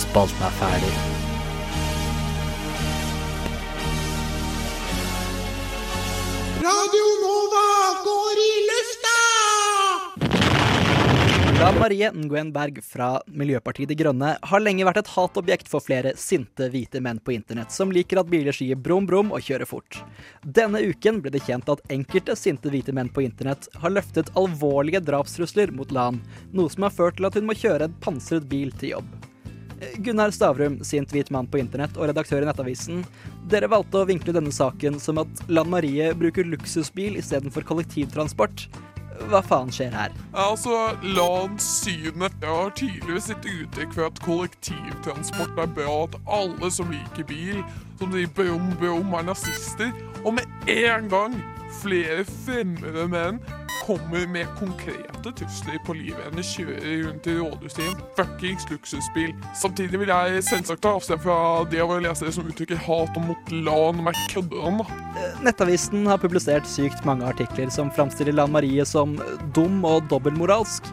Spalten 0.00 0.48
er 0.48 0.56
ferdig. 0.62 0.94
Radio 6.64 7.08
Nova 7.20 7.68
går 8.08 8.44
i 8.48 8.53
Lan 11.60 11.78
Marie 11.78 12.10
Nguyen 12.12 12.52
Berg 12.52 12.80
fra 12.84 13.22
Miljøpartiet 13.26 13.88
De 13.88 13.94
Grønne 13.94 14.32
har 14.42 14.62
lenge 14.62 14.84
vært 14.86 14.98
et 15.04 15.10
hatobjekt 15.14 15.68
for 15.70 15.84
flere 15.84 16.10
sinte 16.18 16.66
hvite 16.72 16.98
menn 17.04 17.20
på 17.22 17.34
internett 17.36 17.70
som 17.72 17.92
liker 17.94 18.18
at 18.20 18.30
biler 18.32 18.56
sier 18.56 18.74
brum 18.74 19.06
brum 19.06 19.30
og 19.30 19.44
kjører 19.46 19.68
fort. 19.70 20.00
Denne 20.42 20.82
uken 20.82 21.20
ble 21.22 21.30
det 21.34 21.44
kjent 21.46 21.70
at 21.70 21.84
enkelte 21.94 22.34
sinte 22.36 22.72
hvite 22.72 22.94
menn 22.96 23.12
på 23.12 23.22
internett 23.22 23.68
har 23.78 23.94
løftet 23.94 24.32
alvorlige 24.40 25.04
drapstrusler 25.06 25.70
mot 25.76 25.94
Lan, 25.94 26.18
noe 26.50 26.72
som 26.72 26.88
har 26.88 26.96
ført 26.96 27.20
til 27.20 27.28
at 27.30 27.38
hun 27.38 27.46
må 27.46 27.56
kjøre 27.58 27.86
en 27.86 28.00
pansret 28.02 28.48
bil 28.50 28.74
til 28.80 28.96
jobb. 28.96 29.14
Gunnar 30.02 30.32
Stavrum, 30.34 30.80
sint 30.84 31.12
hvit 31.14 31.30
mann 31.34 31.46
på 31.50 31.60
internett 31.62 31.94
og 31.98 32.08
redaktør 32.10 32.42
i 32.42 32.48
Nettavisen, 32.48 33.04
dere 33.50 33.70
valgte 33.70 34.02
å 34.02 34.08
vinkle 34.08 34.34
denne 34.34 34.52
saken 34.54 34.98
som 35.02 35.22
at 35.22 35.46
Lan 35.46 35.70
Marie 35.70 36.10
bruker 36.18 36.46
luksusbil 36.48 37.20
istedenfor 37.20 37.66
kollektivtransport. 37.68 38.66
Hva 39.30 39.40
faen 39.46 39.70
skjer 39.72 39.94
her? 39.94 40.14
Altså, 40.34 40.96
Lands 41.02 41.64
syne 41.84 42.28
Jeg 42.40 42.48
har 42.50 42.72
tydeligvis 42.76 43.28
sitt 43.30 43.46
uttrykk 43.46 43.94
for 43.94 44.08
at 44.10 44.22
kollektivtransport 44.24 45.58
er 45.62 45.70
bra, 45.76 45.96
at 46.08 46.16
alle 46.40 46.70
som 46.74 46.90
liker 46.90 47.28
bil, 47.28 47.62
som 48.00 48.10
de 48.12 48.26
brum 48.26 48.72
brum, 48.80 49.14
er 49.14 49.28
nazister. 49.30 49.92
Og 50.24 50.34
med 50.34 50.70
en 50.70 51.08
gang 51.12 51.38
flere 51.82 52.24
fremmede 52.44 53.06
menn 53.10 53.42
kommer 53.84 54.26
med 54.32 54.48
konkrete 54.58 55.32
trusler 55.36 55.80
på 55.84 55.96
livet 55.98 56.20
hennes, 56.24 56.52
kjører 56.56 57.02
rundt 57.04 57.26
i 57.28 57.34
rådhuset 57.36 57.82
i 57.82 57.88
en 57.90 58.04
fuckings 58.16 58.68
luksusbil. 58.70 59.34
Samtidig 59.60 60.00
vil 60.00 60.12
jeg 60.12 60.44
selvsagt 60.46 60.84
ta 60.84 60.94
avstand 60.96 61.20
fra 61.24 61.36
det 61.68 61.82
av 61.84 61.90
våre 61.92 62.04
lesere 62.06 62.32
som 62.32 62.48
uttrykker 62.48 62.80
hat 62.86 63.18
og 63.18 63.26
mot 63.28 63.52
Lan 63.66 64.00
meg 64.06 64.16
kødder 64.32 64.78
da. 64.80 64.86
Nettavisen 65.44 66.08
har 66.08 66.22
publisert 66.22 66.68
sykt 66.70 67.04
mange 67.08 67.28
artikler 67.28 67.72
som 67.74 67.92
framstiller 67.92 68.36
Lan 68.36 68.54
Marie 68.54 68.86
som 68.88 69.18
dum 69.56 69.82
og 69.88 70.08
dobbeltmoralsk. 70.12 70.88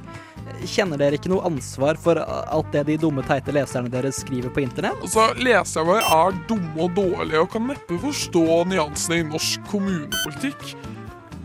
Kjenner 0.68 1.00
dere 1.02 1.18
ikke 1.18 1.32
noe 1.32 1.46
ansvar 1.48 2.00
for 2.02 2.20
alt 2.22 2.72
det 2.76 2.86
de 2.90 2.98
dumme, 3.02 3.24
teite 3.28 3.54
leserne 3.56 3.92
deres 3.92 4.22
skriver 4.24 4.54
på 4.54 4.64
internett? 4.64 5.00
Altså, 5.02 5.30
Leserne 5.42 5.88
våre 5.90 6.06
er 6.22 6.40
dumme 6.50 6.88
og 6.88 6.96
dårlige 6.98 7.44
og 7.44 7.52
kan 7.56 7.68
neppe 7.72 8.00
forstå 8.02 8.46
nyansene 8.72 9.22
i 9.22 9.28
norsk 9.32 9.70
kommunepolitikk. 9.72 10.74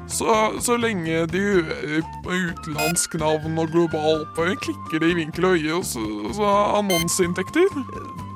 Så, 0.07 0.27
så 0.62 0.77
lenge 0.79 1.25
de 1.33 1.40
hører 1.42 2.05
på 2.23 2.37
utenlandsk 2.51 3.16
navn 3.19 3.57
og 3.59 3.73
global 3.75 4.21
oppføring, 4.23 4.61
klikker 4.62 5.03
de 5.03 5.11
i 5.11 5.16
vinkel 5.19 5.49
og 5.49 5.57
øye, 5.59 5.81
og 5.81 5.88
så, 5.88 6.05
så 6.37 6.53
annonseinntekter. 6.79 7.73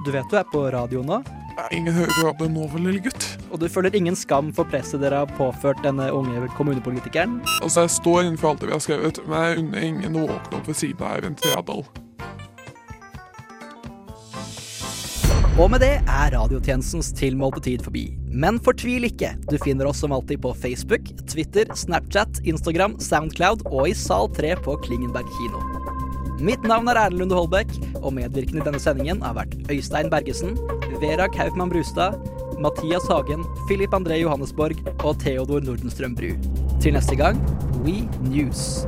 Du 0.07 0.11
vet 0.11 0.27
du 0.33 0.39
er 0.41 0.49
på 0.51 0.65
radio 0.75 1.05
nå, 1.07 1.21
Ingen 1.71 1.95
hører 1.95 2.13
på 2.17 2.27
radio 2.29 2.51
nå, 2.51 2.67
vel, 2.73 2.89
lille 2.89 3.05
gutt? 3.05 3.27
og 3.51 3.59
du 3.61 3.67
føler 3.71 3.95
ingen 3.97 4.17
skam 4.19 4.53
for 4.55 4.69
presset 4.71 5.03
dere 5.03 5.25
har 5.25 5.33
påført 5.39 5.81
denne 5.85 6.07
unge 6.15 6.47
kommunepolitikeren? 6.57 7.41
Altså, 7.61 7.87
jeg 7.87 7.97
står 7.99 8.23
innenfor 8.25 8.53
alt 8.53 8.63
det 8.63 8.71
vi 8.71 8.77
har 8.77 8.85
skrevet, 8.85 9.25
men 9.27 9.43
jeg 9.43 9.65
unner 9.65 9.89
ingen 9.89 10.21
å 10.21 10.29
våkne 10.31 10.61
opp 10.61 10.71
ved 10.71 10.79
siden 10.79 11.03
av 11.03 11.17
Eivind 11.17 11.43
Tredal. 11.43 11.85
Og 15.61 15.69
med 15.69 15.83
det 15.83 15.97
er 15.99 16.31
radiotjenestens 16.33 17.11
tilmålte 17.19 17.61
tid 17.67 17.83
forbi. 17.85 18.07
Men 18.33 18.57
fortvil 18.65 19.05
ikke, 19.11 19.35
du 19.51 19.59
finner 19.61 19.91
oss 19.91 20.01
som 20.01 20.15
alltid 20.17 20.41
på 20.41 20.55
Facebook, 20.57 21.11
Twitter, 21.29 21.69
Snapchat, 21.77 22.41
Instagram, 22.49 22.97
Soundcloud 23.03 23.67
og 23.69 23.91
i 23.91 23.97
Sal 23.99 24.31
3 24.39 24.57
på 24.65 24.79
Klingenberg 24.87 25.29
kino. 25.37 25.90
Mitt 26.41 26.63
navn 26.65 26.89
er 26.89 26.97
Erlend 26.97 27.21
Lunde 27.21 27.37
Holbæk, 27.37 27.73
og 28.01 28.15
medvirkende 28.17 28.63
i 28.63 28.65
denne 28.65 28.81
sendingen 28.81 29.21
har 29.21 29.35
vært 29.37 29.59
Øystein 29.69 30.09
Bergesen, 30.09 30.55
Vera 31.03 31.27
Kaufmann 31.29 31.69
Brustad, 31.69 32.17
Mathias 32.57 33.05
Hagen, 33.13 33.45
Filip 33.69 33.93
André 33.93 34.23
Johannesborg 34.23 34.81
og 35.05 35.21
Theodor 35.21 35.61
Nordenstrøm 35.61 36.17
Bru. 36.17 36.33
Til 36.81 36.97
neste 36.97 37.21
gang, 37.21 37.45
We 37.85 38.09
News. 38.25 38.87